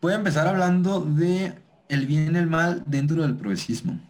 Voy 0.00 0.14
a 0.14 0.16
empezar 0.16 0.46
hablando 0.46 1.00
de 1.00 1.52
el 1.90 2.06
bien 2.06 2.34
y 2.34 2.38
el 2.38 2.46
mal 2.46 2.82
dentro 2.86 3.20
del 3.20 3.36
progresismo. 3.36 4.00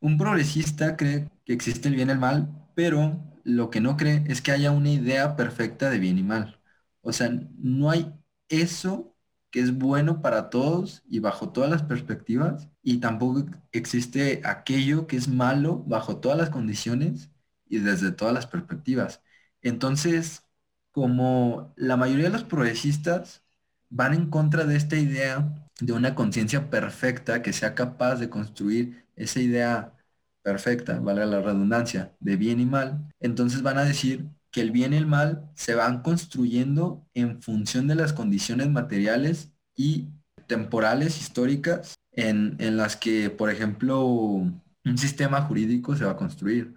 Un 0.00 0.18
progresista 0.18 0.94
cree 0.94 1.28
que 1.46 1.54
existe 1.54 1.88
el 1.88 1.94
bien 1.94 2.08
y 2.08 2.12
el 2.12 2.18
mal, 2.18 2.50
pero 2.74 3.18
lo 3.44 3.70
que 3.70 3.80
no 3.80 3.96
cree 3.96 4.24
es 4.28 4.42
que 4.42 4.52
haya 4.52 4.72
una 4.72 4.90
idea 4.90 5.36
perfecta 5.36 5.88
de 5.88 5.98
bien 5.98 6.18
y 6.18 6.22
mal. 6.22 6.60
O 7.00 7.14
sea, 7.14 7.30
no 7.56 7.90
hay 7.90 8.12
eso 8.50 9.16
que 9.50 9.60
es 9.60 9.76
bueno 9.76 10.22
para 10.22 10.50
todos 10.50 11.02
y 11.08 11.18
bajo 11.20 11.50
todas 11.50 11.70
las 11.70 11.82
perspectivas, 11.82 12.68
y 12.82 12.98
tampoco 12.98 13.46
existe 13.72 14.42
aquello 14.44 15.06
que 15.06 15.16
es 15.16 15.28
malo 15.28 15.84
bajo 15.86 16.18
todas 16.18 16.38
las 16.38 16.50
condiciones 16.50 17.30
y 17.66 17.78
desde 17.78 18.12
todas 18.12 18.34
las 18.34 18.46
perspectivas. 18.46 19.22
Entonces, 19.62 20.44
como 20.92 21.72
la 21.76 21.96
mayoría 21.96 22.26
de 22.26 22.32
los 22.32 22.44
progresistas 22.44 23.42
van 23.88 24.14
en 24.14 24.30
contra 24.30 24.64
de 24.64 24.76
esta 24.76 24.96
idea 24.96 25.52
de 25.80 25.92
una 25.92 26.14
conciencia 26.14 26.70
perfecta 26.70 27.42
que 27.42 27.52
sea 27.52 27.74
capaz 27.74 28.16
de 28.16 28.30
construir 28.30 29.06
esa 29.16 29.40
idea 29.40 29.94
perfecta, 30.42 31.00
vale 31.00 31.26
la 31.26 31.40
redundancia, 31.42 32.16
de 32.20 32.36
bien 32.36 32.60
y 32.60 32.66
mal, 32.66 33.12
entonces 33.20 33.62
van 33.62 33.78
a 33.78 33.84
decir 33.84 34.28
que 34.50 34.60
el 34.60 34.70
bien 34.72 34.92
y 34.92 34.96
el 34.96 35.06
mal 35.06 35.50
se 35.54 35.74
van 35.74 36.02
construyendo 36.02 37.06
en 37.14 37.42
función 37.42 37.86
de 37.88 37.94
las 37.94 38.12
condiciones 38.12 38.68
materiales 38.70 39.52
y 39.76 40.08
temporales, 40.46 41.20
históricas, 41.20 41.94
en, 42.12 42.56
las 42.76 42.96
que, 42.96 43.30
por 43.30 43.50
ejemplo, 43.50 44.04
un 44.06 44.98
sistema 44.98 45.42
jurídico 45.42 45.96
se 45.96 46.04
va 46.04 46.12
a 46.12 46.16
construir 46.16 46.74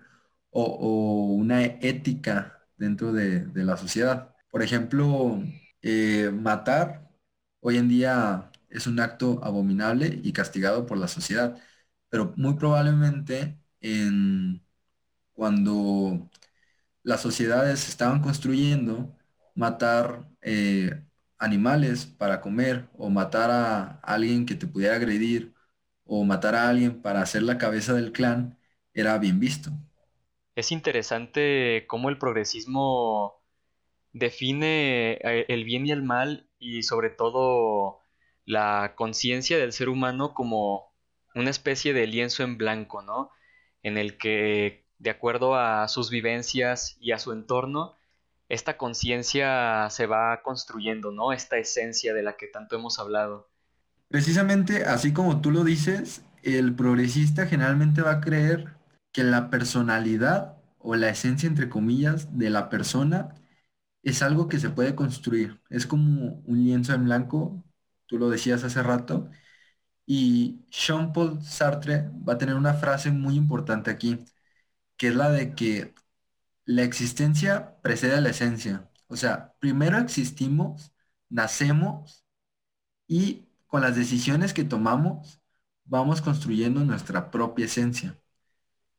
o, 0.51 1.33
una 1.33 1.63
ética 1.63 2.59
dentro 2.77 3.11
de, 3.13 3.47
la 3.55 3.77
sociedad. 3.77 4.35
Por 4.51 4.63
ejemplo, 4.63 5.41
eh, 5.81 6.31
matar 6.33 7.09
hoy 7.61 7.77
en 7.77 7.89
día 7.89 8.51
es 8.69 8.87
un 8.87 8.99
acto 8.99 9.39
abominable 9.43 10.19
y 10.23 10.33
castigado 10.33 10.85
por 10.85 10.97
la 10.97 11.07
sociedad, 11.07 11.57
pero 12.09 12.33
muy 12.37 12.55
probablemente 12.55 13.57
en, 13.81 14.63
cuando 15.33 16.29
las 17.03 17.21
sociedades 17.21 17.89
estaban 17.89 18.21
construyendo, 18.21 19.15
matar 19.55 20.29
eh, 20.41 21.03
animales 21.37 22.05
para 22.05 22.41
comer 22.41 22.89
o 22.97 23.09
matar 23.09 23.51
a 23.51 23.99
alguien 24.03 24.45
que 24.45 24.55
te 24.55 24.67
pudiera 24.67 24.95
agredir 24.95 25.53
o 26.05 26.23
matar 26.25 26.55
a 26.55 26.69
alguien 26.69 27.01
para 27.01 27.21
hacer 27.21 27.43
la 27.43 27.57
cabeza 27.57 27.93
del 27.93 28.11
clan 28.13 28.57
era 28.93 29.17
bien 29.19 29.39
visto. 29.39 29.71
Es 30.55 30.71
interesante 30.71 31.85
cómo 31.87 32.09
el 32.09 32.17
progresismo 32.19 33.41
define 34.13 35.13
eh, 35.23 35.45
el 35.49 35.65
bien 35.65 35.87
y 35.87 35.91
el 35.91 36.03
mal 36.03 36.49
y 36.59 36.83
sobre 36.83 37.09
todo 37.11 38.01
la 38.45 38.93
conciencia 38.97 39.57
del 39.59 39.73
ser 39.73 39.89
humano 39.89 40.33
como 40.35 40.93
una 41.35 41.49
especie 41.51 41.93
de 41.93 42.07
lienzo 42.07 42.43
en 42.43 42.57
blanco, 42.57 43.01
¿no? 43.03 43.31
En 43.83 43.97
el 43.97 44.17
que, 44.17 44.82
de 45.03 45.09
acuerdo 45.09 45.55
a 45.55 45.87
sus 45.89 46.09
vivencias 46.09 46.95
y 47.01 47.11
a 47.11 47.19
su 47.19 47.33
entorno, 47.33 47.95
esta 48.47 48.77
conciencia 48.77 49.89
se 49.89 50.05
va 50.05 50.41
construyendo, 50.43 51.11
¿no? 51.11 51.33
Esta 51.33 51.57
esencia 51.57 52.13
de 52.13 52.23
la 52.23 52.37
que 52.37 52.47
tanto 52.47 52.77
hemos 52.77 52.99
hablado. 52.99 53.49
Precisamente 54.07 54.85
así 54.85 55.11
como 55.11 55.41
tú 55.41 55.51
lo 55.51 55.65
dices, 55.65 56.23
el 56.41 56.73
progresista 56.73 57.47
generalmente 57.47 58.01
va 58.01 58.11
a 58.11 58.21
creer 58.21 58.77
que 59.11 59.23
la 59.23 59.49
personalidad 59.49 60.57
o 60.79 60.95
la 60.95 61.09
esencia, 61.09 61.47
entre 61.47 61.67
comillas, 61.69 62.37
de 62.37 62.49
la 62.49 62.69
persona 62.69 63.35
es 64.03 64.21
algo 64.21 64.47
que 64.47 64.59
se 64.59 64.69
puede 64.69 64.95
construir. 64.95 65.61
Es 65.69 65.85
como 65.85 66.41
un 66.45 66.63
lienzo 66.63 66.93
en 66.93 67.05
blanco, 67.05 67.63
tú 68.05 68.17
lo 68.17 68.29
decías 68.29 68.63
hace 68.63 68.81
rato, 68.83 69.29
y 70.05 70.65
Jean-Paul 70.69 71.41
Sartre 71.43 72.09
va 72.27 72.33
a 72.33 72.37
tener 72.37 72.55
una 72.55 72.73
frase 72.73 73.11
muy 73.11 73.35
importante 73.35 73.91
aquí, 73.91 74.19
que 74.97 75.09
es 75.09 75.15
la 75.15 75.29
de 75.31 75.55
que 75.55 75.93
la 76.65 76.83
existencia 76.83 77.77
precede 77.81 78.15
a 78.15 78.21
la 78.21 78.29
esencia. 78.31 78.89
O 79.07 79.15
sea, 79.17 79.55
primero 79.59 79.97
existimos, 79.99 80.93
nacemos 81.29 82.25
y 83.07 83.47
con 83.67 83.81
las 83.81 83.95
decisiones 83.95 84.53
que 84.53 84.63
tomamos 84.63 85.41
vamos 85.85 86.21
construyendo 86.21 86.83
nuestra 86.85 87.31
propia 87.31 87.65
esencia. 87.65 88.19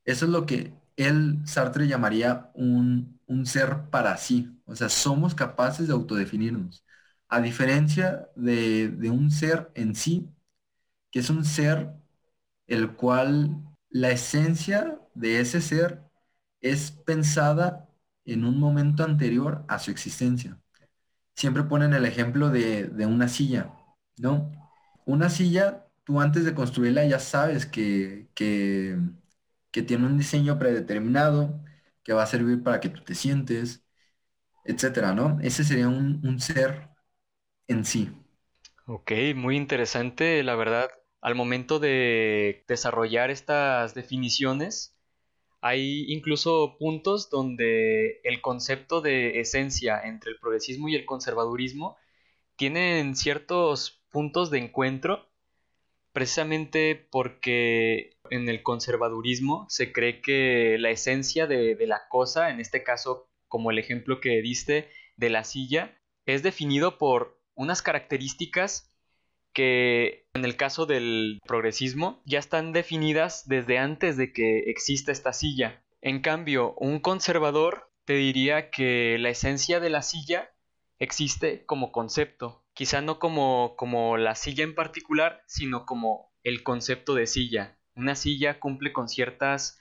Eso 0.04 0.26
es 0.26 0.30
lo 0.30 0.46
que 0.46 0.74
él, 0.96 1.40
Sartre, 1.46 1.88
llamaría 1.88 2.50
un, 2.54 3.20
un 3.26 3.46
ser 3.46 3.88
para 3.90 4.16
sí. 4.16 4.50
O 4.66 4.76
sea, 4.76 4.88
somos 4.88 5.34
capaces 5.34 5.88
de 5.88 5.94
autodefinirnos. 5.94 6.84
A 7.28 7.40
diferencia 7.40 8.28
de, 8.36 8.88
de 8.90 9.10
un 9.10 9.30
ser 9.30 9.70
en 9.74 9.94
sí, 9.94 10.28
que 11.10 11.20
es 11.20 11.30
un 11.30 11.44
ser 11.44 11.92
el 12.66 12.94
cual 12.96 13.62
la 13.94 14.10
esencia 14.10 14.98
de 15.14 15.38
ese 15.40 15.60
ser 15.60 16.02
es 16.60 16.90
pensada 16.90 17.88
en 18.24 18.44
un 18.44 18.58
momento 18.58 19.04
anterior 19.04 19.64
a 19.68 19.78
su 19.78 19.92
existencia. 19.92 20.60
Siempre 21.36 21.62
ponen 21.62 21.94
el 21.94 22.04
ejemplo 22.04 22.50
de, 22.50 22.90
una 23.06 23.28
silla, 23.28 23.72
¿no? 24.18 24.50
Una 25.06 25.30
silla, 25.30 25.86
tú 26.02 26.20
antes 26.20 26.44
de 26.44 26.54
construirla 26.54 27.04
ya 27.06 27.20
sabes 27.20 27.66
que, 27.66 28.28
que, 28.34 28.98
tiene 29.70 30.06
un 30.06 30.18
diseño 30.18 30.58
predeterminado, 30.58 31.62
que 32.02 32.12
va 32.14 32.24
a 32.24 32.26
servir 32.26 32.64
para 32.64 32.80
que 32.80 32.88
tú 32.88 33.04
te 33.04 33.14
sientes, 33.14 33.84
etcétera, 34.64 35.14
¿no? 35.14 35.38
Ese 35.40 35.62
sería 35.62 35.88
un, 35.88 36.20
un 36.26 36.40
ser 36.40 36.90
en 37.68 37.84
sí. 37.84 38.10
Ok, 38.86 39.12
muy 39.36 39.56
interesante, 39.56 40.42
la 40.42 40.56
verdad 40.56 40.90
al 41.24 41.34
momento 41.34 41.78
de 41.78 42.66
desarrollar 42.68 43.30
estas 43.30 43.94
definiciones, 43.94 44.94
hay 45.62 46.04
incluso 46.12 46.76
puntos 46.78 47.30
donde 47.30 48.20
el 48.24 48.42
concepto 48.42 49.00
de 49.00 49.40
esencia 49.40 49.98
entre 50.04 50.32
el 50.32 50.38
progresismo 50.38 50.90
y 50.90 50.96
el 50.96 51.06
conservadurismo 51.06 51.96
tienen 52.56 53.16
ciertos 53.16 54.02
puntos 54.10 54.50
de 54.50 54.58
encuentro, 54.58 55.26
precisamente 56.12 57.08
porque 57.10 58.18
en 58.28 58.50
el 58.50 58.62
conservadurismo 58.62 59.64
se 59.70 59.94
cree 59.94 60.20
que 60.20 60.76
la 60.78 60.90
esencia 60.90 61.46
de, 61.46 61.74
la 61.86 62.06
cosa, 62.10 62.50
en 62.50 62.60
este 62.60 62.82
caso 62.82 63.30
como 63.48 63.70
el 63.70 63.78
ejemplo 63.78 64.20
que 64.20 64.42
diste 64.42 64.90
de 65.16 65.30
la 65.30 65.44
silla, 65.44 65.98
es 66.26 66.42
definido 66.42 66.98
por 66.98 67.40
unas 67.54 67.80
características 67.80 68.93
que 69.54 70.26
en 70.34 70.44
el 70.44 70.56
caso 70.56 70.84
del 70.84 71.40
progresismo 71.46 72.20
ya 72.26 72.38
están 72.38 72.72
definidas 72.72 73.48
desde 73.48 73.78
antes 73.78 74.16
de 74.16 74.32
que 74.32 74.58
exista 74.66 75.12
esta 75.12 75.32
silla. 75.32 75.82
En 76.02 76.20
cambio, 76.20 76.74
un 76.74 77.00
conservador 77.00 77.90
te 78.04 78.14
diría 78.14 78.70
que 78.70 79.16
la 79.18 79.30
esencia 79.30 79.80
de 79.80 79.88
la 79.88 80.02
silla 80.02 80.50
existe 80.98 81.64
como 81.64 81.92
concepto, 81.92 82.64
quizá 82.74 83.00
no 83.00 83.18
como, 83.18 83.74
como 83.76 84.16
la 84.16 84.34
silla 84.34 84.64
en 84.64 84.74
particular, 84.74 85.42
sino 85.46 85.86
como 85.86 86.32
el 86.42 86.62
concepto 86.62 87.14
de 87.14 87.26
silla. 87.26 87.78
Una 87.94 88.16
silla 88.16 88.60
cumple 88.60 88.92
con 88.92 89.08
ciertas 89.08 89.80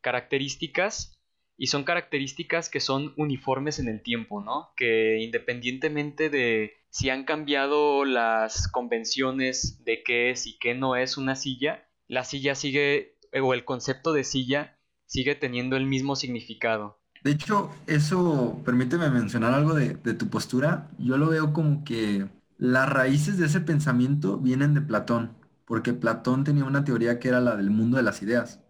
características 0.00 1.14
y 1.56 1.68
son 1.68 1.84
características 1.84 2.68
que 2.68 2.80
son 2.80 3.14
uniformes 3.16 3.78
en 3.78 3.88
el 3.88 4.02
tiempo, 4.02 4.42
¿no? 4.42 4.72
Que 4.76 5.20
independientemente 5.20 6.28
de 6.28 6.81
si 6.92 7.08
han 7.08 7.24
cambiado 7.24 8.04
las 8.04 8.68
convenciones 8.68 9.82
de 9.84 10.02
qué 10.04 10.30
es 10.30 10.46
y 10.46 10.58
qué 10.58 10.74
no 10.74 10.94
es 10.94 11.16
una 11.16 11.36
silla, 11.36 11.88
la 12.06 12.22
silla 12.22 12.54
sigue, 12.54 13.16
o 13.42 13.54
el 13.54 13.64
concepto 13.64 14.12
de 14.12 14.24
silla 14.24 14.78
sigue 15.06 15.34
teniendo 15.34 15.76
el 15.76 15.86
mismo 15.86 16.16
significado. 16.16 17.00
De 17.24 17.30
hecho, 17.30 17.70
eso, 17.86 18.60
permíteme 18.64 19.08
mencionar 19.08 19.54
algo 19.54 19.74
de, 19.74 19.94
de 19.94 20.14
tu 20.14 20.28
postura. 20.28 20.90
Yo 20.98 21.16
lo 21.16 21.28
veo 21.28 21.52
como 21.54 21.82
que 21.82 22.28
las 22.58 22.88
raíces 22.88 23.38
de 23.38 23.46
ese 23.46 23.60
pensamiento 23.60 24.36
vienen 24.38 24.74
de 24.74 24.82
Platón, 24.82 25.34
porque 25.64 25.94
Platón 25.94 26.44
tenía 26.44 26.64
una 26.64 26.84
teoría 26.84 27.18
que 27.18 27.28
era 27.28 27.40
la 27.40 27.56
del 27.56 27.70
mundo 27.70 27.96
de 27.96 28.02
las 28.02 28.20
ideas. 28.22 28.60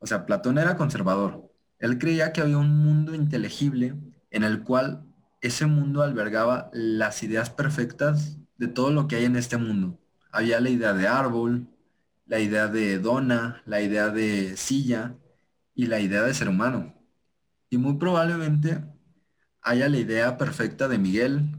O 0.00 0.06
sea, 0.06 0.26
Platón 0.26 0.58
era 0.58 0.76
conservador, 0.76 1.52
él 1.78 1.98
creía 1.98 2.32
que 2.32 2.40
había 2.40 2.58
un 2.58 2.76
mundo 2.78 3.14
inteligible 3.14 3.94
en 4.30 4.44
el 4.44 4.62
cual 4.64 5.04
ese 5.42 5.66
mundo 5.66 6.02
albergaba 6.02 6.70
las 6.72 7.22
ideas 7.22 7.50
perfectas 7.50 8.38
de 8.58 8.68
todo 8.68 8.90
lo 8.90 9.08
que 9.08 9.16
hay 9.16 9.26
en 9.26 9.36
este 9.36 9.58
mundo. 9.58 9.98
Había 10.32 10.60
la 10.60 10.70
idea 10.70 10.94
de 10.94 11.08
árbol, 11.08 11.68
la 12.26 12.40
idea 12.40 12.68
de 12.68 12.98
dona, 12.98 13.62
la 13.66 13.82
idea 13.82 14.08
de 14.10 14.56
silla 14.56 15.16
y 15.74 15.86
la 15.86 16.00
idea 16.00 16.22
de 16.22 16.34
ser 16.34 16.48
humano. 16.48 16.94
Y 17.70 17.78
muy 17.78 17.94
probablemente 17.98 18.84
haya 19.62 19.88
la 19.88 19.98
idea 19.98 20.38
perfecta 20.38 20.88
de 20.88 20.98
Miguel 20.98 21.56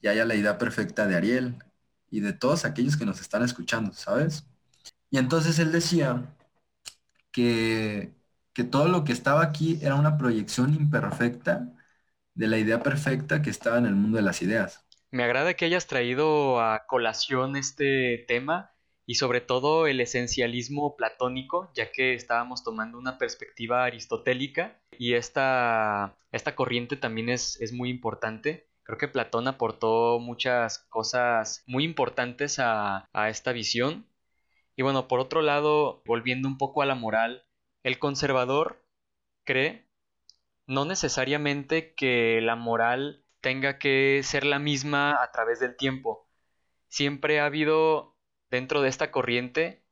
y 0.00 0.08
haya 0.08 0.24
la 0.24 0.34
idea 0.36 0.58
perfecta 0.58 1.06
de 1.06 1.16
Ariel 1.16 1.58
y 2.10 2.20
de 2.20 2.32
todos 2.32 2.64
aquellos 2.64 2.96
que 2.96 3.06
nos 3.06 3.20
están 3.20 3.42
escuchando, 3.44 3.92
¿sabes? 3.92 4.46
Y 5.10 5.18
entonces 5.18 5.58
él 5.58 5.72
decía 5.72 6.34
que 7.32 8.18
que 8.58 8.64
todo 8.64 8.88
lo 8.88 9.04
que 9.04 9.12
estaba 9.12 9.44
aquí 9.44 9.78
era 9.82 9.94
una 9.94 10.18
proyección 10.18 10.74
imperfecta 10.74 11.72
de 12.38 12.46
la 12.46 12.58
idea 12.58 12.82
perfecta 12.82 13.42
que 13.42 13.50
estaba 13.50 13.78
en 13.78 13.86
el 13.86 13.96
mundo 13.96 14.16
de 14.16 14.22
las 14.22 14.42
ideas. 14.42 14.86
Me 15.10 15.24
agrada 15.24 15.54
que 15.54 15.64
hayas 15.64 15.86
traído 15.88 16.60
a 16.60 16.86
colación 16.86 17.56
este 17.56 18.24
tema 18.28 18.72
y 19.06 19.16
sobre 19.16 19.40
todo 19.40 19.86
el 19.88 20.00
esencialismo 20.00 20.96
platónico, 20.96 21.72
ya 21.74 21.90
que 21.90 22.14
estábamos 22.14 22.62
tomando 22.62 22.96
una 22.98 23.18
perspectiva 23.18 23.84
aristotélica 23.84 24.80
y 24.98 25.14
esta, 25.14 26.16
esta 26.30 26.54
corriente 26.54 26.96
también 26.96 27.28
es, 27.28 27.60
es 27.60 27.72
muy 27.72 27.90
importante. 27.90 28.68
Creo 28.84 28.98
que 28.98 29.08
Platón 29.08 29.48
aportó 29.48 30.20
muchas 30.20 30.78
cosas 30.90 31.64
muy 31.66 31.84
importantes 31.84 32.58
a, 32.60 33.08
a 33.12 33.28
esta 33.30 33.52
visión. 33.52 34.06
Y 34.76 34.82
bueno, 34.82 35.08
por 35.08 35.20
otro 35.20 35.42
lado, 35.42 36.02
volviendo 36.06 36.48
un 36.48 36.56
poco 36.58 36.82
a 36.82 36.86
la 36.86 36.94
moral, 36.94 37.44
el 37.82 37.98
conservador 37.98 38.84
cree 39.44 39.87
no 40.68 40.84
necesariamente 40.84 41.94
que 41.94 42.40
la 42.42 42.54
moral 42.54 43.24
tenga 43.40 43.78
que 43.78 44.20
ser 44.22 44.44
la 44.44 44.58
misma 44.58 45.20
a 45.22 45.32
través 45.32 45.58
del 45.60 45.76
tiempo. 45.76 46.28
Siempre 46.88 47.40
ha 47.40 47.46
habido 47.46 48.14
dentro 48.50 48.82
de 48.82 48.90
esta 48.90 49.10
corriente 49.10 49.82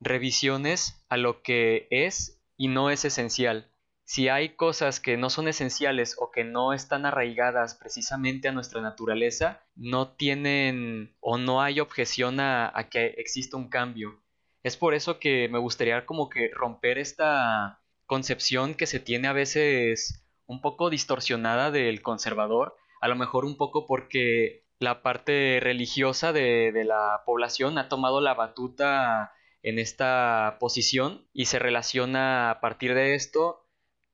revisiones 0.00 1.04
a 1.08 1.16
lo 1.16 1.42
que 1.42 1.86
es 1.90 2.42
y 2.56 2.68
no 2.68 2.90
es 2.90 3.04
esencial. 3.04 3.70
Si 4.04 4.28
hay 4.28 4.56
cosas 4.56 5.00
que 5.00 5.16
no 5.16 5.30
son 5.30 5.46
esenciales 5.46 6.16
o 6.18 6.30
que 6.32 6.42
no 6.42 6.72
están 6.72 7.06
arraigadas 7.06 7.76
precisamente 7.76 8.48
a 8.48 8.52
nuestra 8.52 8.80
naturaleza, 8.80 9.62
no 9.76 10.12
tienen 10.12 11.14
o 11.20 11.38
no 11.38 11.62
hay 11.62 11.78
objeción 11.78 12.40
a, 12.40 12.72
que 12.90 13.06
exista 13.18 13.56
un 13.56 13.68
cambio. 13.68 14.20
Es 14.64 14.76
por 14.76 14.94
eso 14.94 15.20
que 15.20 15.48
me 15.48 15.58
gustaría 15.58 16.06
como 16.06 16.28
que 16.28 16.50
romper 16.52 16.98
esta 16.98 17.82
concepción 18.08 18.74
que 18.74 18.86
se 18.86 18.98
tiene 18.98 19.28
a 19.28 19.32
veces 19.32 20.24
un 20.46 20.60
poco 20.60 20.90
distorsionada 20.90 21.70
del 21.70 22.02
conservador, 22.02 22.74
a 23.00 23.06
lo 23.06 23.14
mejor 23.14 23.44
un 23.44 23.56
poco 23.56 23.86
porque 23.86 24.64
la 24.80 25.02
parte 25.02 25.60
religiosa 25.62 26.32
de, 26.32 26.72
la 26.86 27.22
población 27.26 27.78
ha 27.78 27.88
tomado 27.88 28.20
la 28.20 28.34
batuta 28.34 29.32
en 29.62 29.78
esta 29.78 30.56
posición 30.58 31.28
y 31.34 31.44
se 31.44 31.58
relaciona 31.58 32.50
a 32.50 32.60
partir 32.60 32.94
de 32.94 33.14
esto 33.14 33.66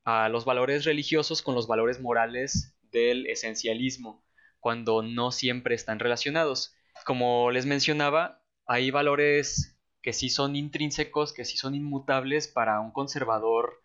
a 0.05 0.29
los 0.29 0.45
valores 0.45 0.85
religiosos 0.85 1.41
con 1.41 1.55
los 1.55 1.69
valores 1.69 2.01
morales 2.01 2.77
del 2.91 3.27
esencialismo, 3.29 4.25
cuando 4.59 5.03
no 5.03 5.31
siempre 5.31 5.77
están 5.77 6.01
relacionados. 6.01 6.75
Como 7.07 7.53
les 7.53 7.65
mencionaba, 7.65 8.43
hay 8.67 8.91
valores 8.91 9.79
que 10.03 10.13
sí 10.13 10.31
son 10.31 10.57
intrínsecos, 10.57 11.33
que 11.33 11.45
sí 11.45 11.57
son 11.57 11.77
inmutables 11.77 12.49
para 12.49 12.81
un 12.81 12.91
conservador 12.91 13.84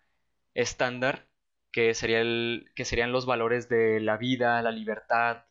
estándar, 0.62 1.28
que, 1.72 1.93
sería 1.93 2.22
el, 2.22 2.72
que 2.76 2.86
serían 2.86 3.12
los 3.12 3.26
valores 3.26 3.69
de 3.69 4.00
la 4.00 4.17
vida, 4.17 4.62
la 4.62 4.72
libertad, 4.72 5.45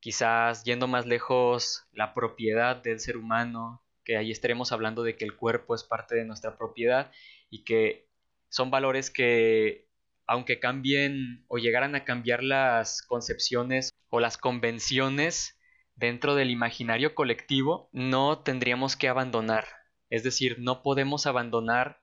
quizás 0.00 0.64
yendo 0.64 0.88
más 0.88 1.06
lejos, 1.06 1.86
la 1.92 2.14
propiedad 2.14 2.76
del 2.76 3.00
ser 3.00 3.16
humano, 3.16 3.82
que 4.04 4.16
ahí 4.16 4.30
estaremos 4.30 4.72
hablando 4.72 5.02
de 5.02 5.16
que 5.16 5.24
el 5.24 5.36
cuerpo 5.36 5.74
es 5.74 5.84
parte 5.84 6.16
de 6.16 6.24
nuestra 6.24 6.58
propiedad 6.58 7.12
y 7.50 7.64
que 7.64 8.08
son 8.48 8.70
valores 8.70 9.10
que, 9.10 9.88
aunque 10.26 10.58
cambien 10.58 11.44
o 11.48 11.58
llegaran 11.58 11.94
a 11.94 12.04
cambiar 12.04 12.42
las 12.42 13.02
concepciones 13.02 13.94
o 14.10 14.20
las 14.20 14.36
convenciones 14.38 15.58
dentro 15.94 16.34
del 16.34 16.50
imaginario 16.50 17.14
colectivo, 17.14 17.88
no 17.92 18.40
tendríamos 18.40 18.96
que 18.96 19.08
abandonar. 19.08 19.66
Es 20.10 20.22
decir, 20.24 20.58
no 20.58 20.82
podemos 20.82 21.26
abandonar 21.26 22.01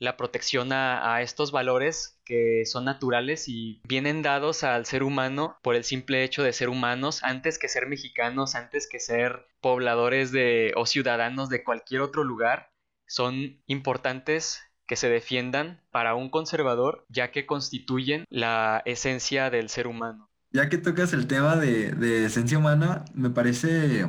la 0.00 0.16
protección 0.16 0.72
a, 0.72 1.20
estos 1.20 1.52
valores 1.52 2.18
que 2.24 2.64
son 2.64 2.86
naturales 2.86 3.48
y 3.48 3.80
vienen 3.86 4.22
dados 4.22 4.64
al 4.64 4.86
ser 4.86 5.02
humano 5.02 5.58
por 5.62 5.76
el 5.76 5.84
simple 5.84 6.24
hecho 6.24 6.42
de 6.42 6.54
ser 6.54 6.70
humanos 6.70 7.20
antes 7.22 7.58
que 7.58 7.68
ser 7.68 7.86
mexicanos, 7.86 8.54
antes 8.54 8.88
que 8.88 8.98
ser 8.98 9.46
pobladores 9.60 10.32
de 10.32 10.72
o 10.74 10.86
ciudadanos 10.86 11.50
de 11.50 11.62
cualquier 11.62 12.00
otro 12.00 12.24
lugar, 12.24 12.72
son 13.06 13.60
importantes 13.66 14.62
que 14.86 14.96
se 14.96 15.10
defiendan 15.10 15.82
para 15.90 16.14
un 16.14 16.30
conservador 16.30 17.04
ya 17.10 17.30
que 17.30 17.44
constituyen 17.44 18.24
la 18.30 18.82
esencia 18.86 19.50
del 19.50 19.68
ser 19.68 19.86
humano. 19.86 20.30
Ya 20.50 20.68
que 20.70 20.78
tocas 20.78 21.12
el 21.12 21.26
tema 21.26 21.56
de, 21.56 21.92
de 21.92 22.24
esencia 22.24 22.58
humana, 22.58 23.04
me 23.12 23.30
parece 23.30 24.06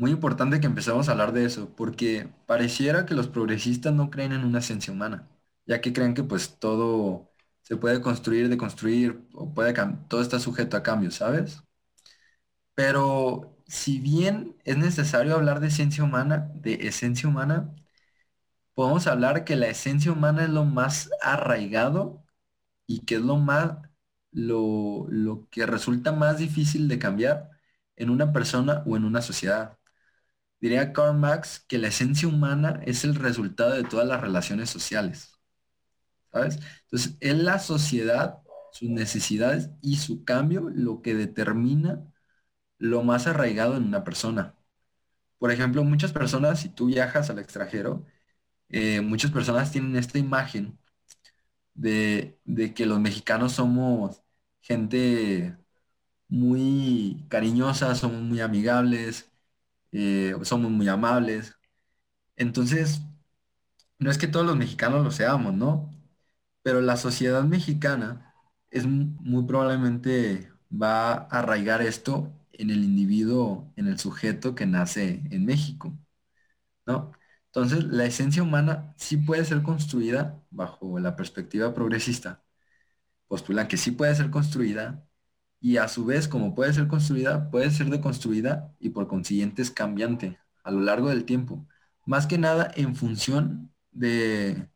muy 0.00 0.12
importante 0.12 0.60
que 0.60 0.66
empezamos 0.66 1.08
a 1.08 1.12
hablar 1.12 1.32
de 1.32 1.46
eso, 1.46 1.74
porque 1.76 2.28
pareciera 2.46 3.06
que 3.06 3.14
los 3.14 3.28
progresistas 3.28 3.94
no 3.94 4.10
creen 4.10 4.32
en 4.32 4.44
una 4.44 4.60
esencia 4.60 4.92
humana, 4.94 5.28
ya 5.66 5.80
que 5.82 5.92
creen 5.94 6.14
que 6.14 6.24
pues 6.24 6.58
todo 6.58 7.30
se 7.62 7.76
puede 7.76 8.02
construir, 8.02 8.48
deconstruir, 8.48 9.28
o 9.34 9.54
puede 9.54 9.74
todo 10.08 10.22
está 10.22 10.40
sujeto 10.40 10.76
a 10.78 10.82
cambios, 10.84 11.16
¿sabes? 11.16 11.62
Pero 12.74 13.56
si 13.66 13.98
bien 14.00 14.56
es 14.64 14.76
necesario 14.78 15.34
hablar 15.36 15.60
de 15.60 15.68
esencia 15.68 16.04
humana, 16.04 16.50
de 16.54 16.74
esencia 16.88 17.28
humana, 17.28 17.74
podemos 18.74 19.06
hablar 19.06 19.44
que 19.44 19.56
la 19.56 19.68
esencia 19.68 20.12
humana 20.12 20.44
es 20.44 20.50
lo 20.50 20.64
más 20.64 21.10
arraigado 21.22 22.24
y 22.88 23.02
que 23.06 23.16
es 23.16 23.22
lo 23.22 23.38
más, 23.38 23.78
lo, 24.32 25.06
lo 25.10 25.48
que 25.50 25.66
resulta 25.66 26.12
más 26.12 26.38
difícil 26.38 26.88
de 26.88 27.00
cambiar 27.00 27.50
en 27.96 28.10
una 28.10 28.32
persona 28.34 28.84
o 28.86 28.96
en 28.98 29.06
una 29.06 29.22
sociedad. 29.22 29.78
Diría 30.60 30.92
Karl 30.92 31.16
Marx 31.18 31.60
que 31.68 31.78
la 31.78 31.88
esencia 31.88 32.28
humana 32.28 32.80
es 32.86 33.04
el 33.04 33.14
resultado 33.16 33.72
de 33.72 33.84
todas 33.84 34.06
las 34.06 34.20
relaciones 34.20 34.70
sociales. 34.70 35.32
¿Sabes? 36.32 36.58
Entonces, 36.84 37.16
es 37.20 37.36
la 37.38 37.58
sociedad, 37.58 38.40
sus 38.72 38.88
necesidades 38.90 39.70
y 39.82 39.96
su 39.96 40.24
cambio 40.24 40.70
lo 40.72 41.02
que 41.02 41.14
determina 41.14 42.04
lo 42.78 43.02
más 43.04 43.26
arraigado 43.26 43.76
en 43.76 43.84
una 43.84 44.04
persona. 44.04 44.56
Por 45.38 45.52
ejemplo, 45.52 45.84
muchas 45.84 46.12
personas, 46.12 46.60
si 46.60 46.70
tú 46.70 46.86
viajas 46.86 47.30
al 47.30 47.38
extranjero, 47.38 48.06
eh, 48.68 49.00
muchas 49.02 49.30
personas 49.32 49.72
tienen 49.72 49.96
esta 49.96 50.18
imagen 50.18 50.78
de, 51.74 52.38
de 52.44 52.74
que 52.74 52.86
los 52.86 53.00
mexicanos 53.00 53.52
somos 53.54 54.22
gente 54.62 55.56
muy 56.28 57.26
cariñosa, 57.30 57.94
somos 57.94 58.22
muy 58.22 58.40
amigables, 58.40 59.29
eh, 59.92 60.34
somos 60.44 60.70
muy 60.70 60.88
amables. 60.88 61.54
Entonces, 62.36 63.02
no 63.98 64.10
es 64.10 64.18
que 64.18 64.26
todos 64.28 64.46
los 64.46 64.56
mexicanos 64.56 65.04
lo 65.04 65.10
seamos, 65.10 65.54
¿no? 65.54 65.90
Pero 66.62 66.80
la 66.80 66.96
sociedad 66.96 67.44
mexicana 67.44 68.34
es 68.70 68.86
muy 68.86 69.44
probablemente 69.46 70.52
va 70.72 71.12
a 71.14 71.18
arraigar 71.40 71.82
esto 71.82 72.32
en 72.52 72.70
el 72.70 72.84
individuo, 72.84 73.72
en 73.76 73.88
el 73.88 73.98
sujeto 73.98 74.54
que 74.54 74.66
nace 74.66 75.22
en 75.30 75.46
México, 75.46 75.98
¿no? 76.86 77.12
Entonces, 77.46 77.84
la 77.84 78.04
esencia 78.06 78.42
humana 78.42 78.94
sí 78.96 79.16
puede 79.16 79.44
ser 79.44 79.62
construida 79.62 80.42
bajo 80.50 80.98
la 81.00 81.16
perspectiva 81.16 81.74
progresista. 81.74 82.44
Postulan 83.28 83.68
que 83.68 83.76
sí 83.78 83.92
puede 83.92 84.14
ser 84.16 84.30
construida 84.30 85.06
y 85.60 85.76
a 85.76 85.88
su 85.88 86.06
vez, 86.06 86.26
como 86.26 86.54
puede 86.54 86.72
ser 86.72 86.88
construida, 86.88 87.50
puede 87.50 87.70
ser 87.70 87.88
deconstruida 87.88 88.74
y 88.80 88.90
por 88.90 89.06
consiguiente 89.06 89.62
es 89.62 89.70
cambiante 89.70 90.38
a 90.64 90.70
lo 90.70 90.80
largo 90.80 91.10
del 91.10 91.24
tiempo. 91.24 91.66
Más 92.06 92.26
que 92.26 92.38
nada 92.38 92.70
en 92.74 92.96
función 92.96 93.72
de, 93.92 94.68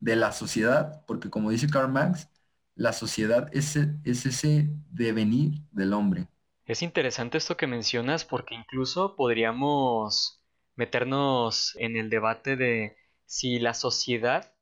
la 0.00 0.32
sociedad, 0.32 1.04
porque 1.06 1.30
como 1.30 1.50
dice 1.50 1.68
Karl 1.68 1.92
Marx, 1.92 2.28
la 2.74 2.92
sociedad 2.92 3.48
es, 3.52 3.76
es 3.76 4.26
ese 4.26 4.68
devenir 4.90 5.62
del 5.70 5.92
hombre. 5.92 6.28
Es 6.64 6.82
interesante 6.82 7.38
esto 7.38 7.56
que 7.56 7.68
mencionas 7.68 8.24
porque 8.24 8.56
incluso 8.56 9.14
podríamos 9.14 10.42
meternos 10.74 11.76
en 11.78 11.96
el 11.96 12.10
debate 12.10 12.56
de 12.56 12.96
si 13.24 13.60
la 13.60 13.74
sociedad 13.74 14.52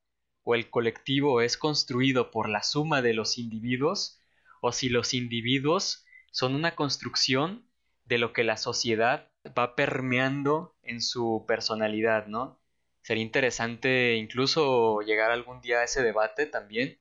o 0.42 0.54
el 0.54 0.68
colectivo 0.68 1.40
es 1.40 1.56
construido 1.56 2.30
por 2.30 2.50
la 2.50 2.62
suma 2.62 3.00
de 3.00 3.14
los 3.14 3.38
individuos 3.38 4.20
o 4.66 4.72
si 4.72 4.88
los 4.88 5.12
individuos 5.12 6.06
son 6.32 6.54
una 6.54 6.74
construcción 6.74 7.68
de 8.06 8.16
lo 8.16 8.32
que 8.32 8.44
la 8.44 8.56
sociedad 8.56 9.30
va 9.46 9.76
permeando 9.76 10.74
en 10.82 11.02
su 11.02 11.44
personalidad, 11.46 12.28
¿no? 12.28 12.62
Sería 13.02 13.22
interesante 13.22 14.14
incluso 14.14 15.02
llegar 15.02 15.30
algún 15.30 15.60
día 15.60 15.80
a 15.80 15.84
ese 15.84 16.02
debate 16.02 16.46
también. 16.46 16.98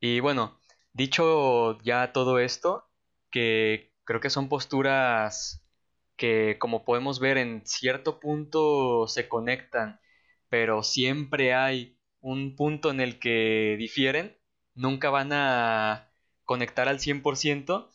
Y 0.00 0.20
bueno, 0.20 0.60
dicho 0.92 1.80
ya 1.82 2.12
todo 2.12 2.38
esto, 2.38 2.88
que 3.32 3.92
creo 4.04 4.20
que 4.20 4.30
son 4.30 4.48
posturas 4.48 5.66
que 6.16 6.58
como 6.60 6.84
podemos 6.84 7.18
ver 7.18 7.38
en 7.38 7.66
cierto 7.66 8.20
punto 8.20 9.08
se 9.08 9.28
conectan, 9.28 10.00
pero 10.48 10.84
siempre 10.84 11.54
hay 11.54 11.98
un 12.20 12.54
punto 12.54 12.92
en 12.92 13.00
el 13.00 13.18
que 13.18 13.74
difieren, 13.78 14.38
nunca 14.74 15.10
van 15.10 15.32
a 15.32 16.08
conectar 16.48 16.88
al 16.88 16.98
100%, 16.98 17.90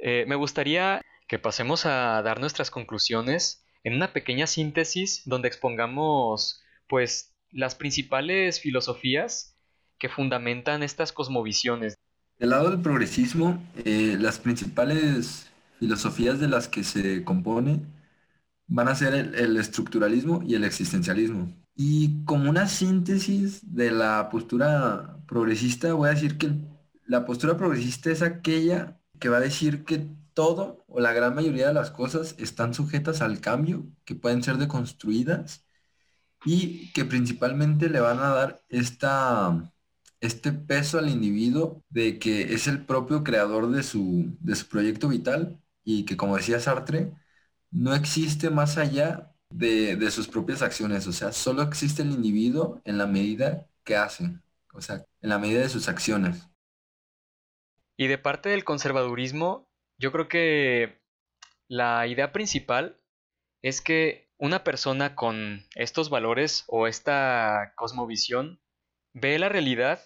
eh, 0.00 0.24
me 0.26 0.34
gustaría 0.34 1.00
que 1.28 1.38
pasemos 1.38 1.86
a 1.86 2.20
dar 2.22 2.40
nuestras 2.40 2.68
conclusiones 2.68 3.64
en 3.84 3.94
una 3.94 4.12
pequeña 4.12 4.48
síntesis 4.48 5.22
donde 5.24 5.46
expongamos 5.46 6.60
pues 6.88 7.32
las 7.52 7.76
principales 7.76 8.60
filosofías 8.60 9.56
que 10.00 10.08
fundamentan 10.08 10.82
estas 10.82 11.12
cosmovisiones. 11.12 11.94
Del 12.40 12.50
lado 12.50 12.70
del 12.70 12.80
progresismo, 12.80 13.62
eh, 13.84 14.16
las 14.18 14.40
principales 14.40 15.48
filosofías 15.78 16.40
de 16.40 16.48
las 16.48 16.66
que 16.66 16.82
se 16.82 17.22
compone 17.22 17.82
van 18.66 18.88
a 18.88 18.96
ser 18.96 19.14
el, 19.14 19.56
estructuralismo 19.56 20.42
y 20.44 20.54
el 20.56 20.64
existencialismo. 20.64 21.52
Y 21.76 22.24
como 22.24 22.50
una 22.50 22.66
síntesis 22.66 23.60
de 23.62 23.92
la 23.92 24.28
postura 24.28 25.18
progresista, 25.28 25.94
voy 25.94 26.08
a 26.08 26.14
decir 26.14 26.36
que 26.36 26.50
la 27.10 27.24
postura 27.24 27.56
progresista 27.56 28.10
es 28.12 28.22
aquella 28.22 29.00
que 29.18 29.28
va 29.28 29.38
a 29.38 29.40
decir 29.40 29.84
que 29.84 30.06
todo 30.32 30.84
o 30.86 31.00
la 31.00 31.12
gran 31.12 31.34
mayoría 31.34 31.66
de 31.68 31.74
las 31.74 31.90
cosas 31.90 32.36
están 32.38 32.72
sujetas 32.72 33.20
al 33.20 33.40
cambio, 33.40 33.84
que 34.04 34.14
pueden 34.14 34.44
ser 34.44 34.58
deconstruidas 34.58 35.66
y 36.44 36.92
que 36.92 37.04
principalmente 37.04 37.88
le 37.90 38.00
van 38.00 38.20
a 38.20 38.28
dar 38.28 38.62
esta, 38.68 39.72
este 40.20 40.52
peso 40.52 41.00
al 41.00 41.08
individuo 41.10 41.82
de 41.90 42.20
que 42.20 42.54
es 42.54 42.68
el 42.68 42.86
propio 42.86 43.24
creador 43.24 43.70
de 43.72 43.82
su, 43.82 44.36
de 44.40 44.54
su 44.54 44.68
proyecto 44.68 45.08
vital 45.08 45.60
y 45.84 46.04
que 46.04 46.16
como 46.16 46.36
decía 46.36 46.60
Sartre, 46.60 47.12
no 47.72 47.92
existe 47.94 48.50
más 48.50 48.78
allá 48.78 49.32
de, 49.50 49.96
de, 49.96 50.10
sus 50.12 50.28
propias 50.28 50.62
acciones, 50.62 51.08
o 51.08 51.12
sea, 51.12 51.32
solo 51.32 51.62
existe 51.62 52.02
el 52.02 52.12
individuo 52.12 52.80
en 52.84 52.98
la 52.98 53.06
medida 53.08 53.66
que 53.84 53.96
hace, 53.96 54.38
o 54.72 54.80
sea, 54.80 55.04
en 55.22 55.30
la 55.30 55.38
medida 55.40 55.60
de 55.62 55.68
sus 55.68 55.88
acciones. 55.88 56.50
Y 58.00 58.06
de 58.06 58.16
parte 58.16 58.48
del 58.48 58.64
conservadurismo, 58.64 59.70
yo 59.98 60.10
creo 60.10 60.26
que 60.26 61.02
la 61.68 62.06
idea 62.06 62.32
principal 62.32 62.98
es 63.60 63.82
que 63.82 64.32
una 64.38 64.64
persona 64.64 65.14
con 65.14 65.66
estos 65.74 66.08
valores 66.08 66.64
o 66.68 66.86
esta 66.86 67.74
cosmovisión 67.76 68.58
ve 69.12 69.38
la 69.38 69.50
realidad 69.50 70.00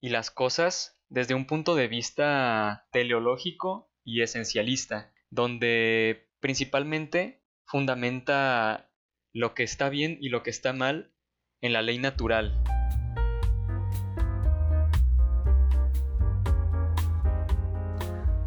y 0.00 0.10
las 0.10 0.30
cosas 0.30 1.02
desde 1.08 1.34
un 1.34 1.48
punto 1.48 1.74
de 1.74 1.88
vista 1.88 2.86
teleológico 2.92 3.90
y 4.04 4.22
esencialista, 4.22 5.12
donde 5.28 6.30
principalmente 6.38 7.42
fundamenta 7.66 8.92
lo 9.32 9.52
que 9.54 9.64
está 9.64 9.88
bien 9.88 10.16
y 10.20 10.28
lo 10.28 10.44
que 10.44 10.50
está 10.50 10.72
mal 10.72 11.12
en 11.60 11.72
la 11.72 11.82
ley 11.82 11.98
natural. 11.98 12.54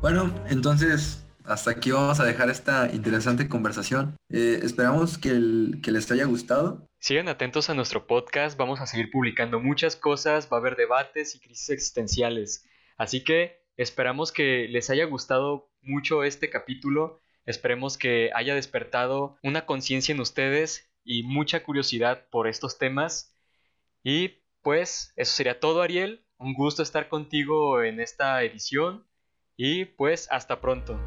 Bueno, 0.06 0.32
entonces 0.52 1.26
hasta 1.46 1.72
aquí 1.72 1.90
vamos 1.90 2.20
a 2.20 2.26
dejar 2.26 2.52
esta 2.52 2.92
interesante 2.94 3.50
conversación. 3.50 4.16
Eh, 4.30 4.60
esperamos 4.62 5.18
que, 5.18 5.32
les 5.34 6.12
haya 6.12 6.26
gustado. 6.26 6.88
Sigan 7.00 7.28
atentos 7.28 7.72
a 7.72 7.74
nuestro 7.74 8.06
podcast, 8.06 8.56
vamos 8.56 8.80
a 8.82 8.86
seguir 8.86 9.10
publicando 9.10 9.60
muchas 9.60 9.96
cosas, 9.96 10.48
va 10.54 10.58
a 10.58 10.60
haber 10.60 10.76
debates 10.76 11.34
y 11.34 11.40
crisis 11.40 11.72
existenciales. 11.72 12.68
Así 12.98 13.24
que 13.24 13.64
esperamos 13.78 14.32
que 14.32 14.68
les 14.70 14.92
haya 14.92 15.06
gustado 15.06 15.72
mucho 15.82 16.24
este 16.24 16.52
capítulo, 16.52 17.20
esperemos 17.48 17.98
que 17.98 18.30
haya 18.36 18.54
despertado 18.54 19.40
una 19.42 19.66
conciencia 19.66 20.14
en 20.14 20.22
ustedes 20.22 20.88
y 21.04 21.24
mucha 21.24 21.64
curiosidad 21.64 22.28
por 22.30 22.48
estos 22.48 22.78
temas. 22.78 23.36
Y 24.04 24.44
pues 24.62 25.14
eso 25.16 25.36
sería 25.36 25.60
todo, 25.60 25.82
Ariel. 25.82 26.24
Un 26.38 26.54
gusto 26.54 26.84
estar 26.84 27.10
contigo 27.10 27.82
en 27.82 28.00
esta 28.00 28.44
edición. 28.44 29.04
Y 29.58 29.86
pues 29.86 30.28
hasta 30.32 30.60
pronto. 30.60 31.00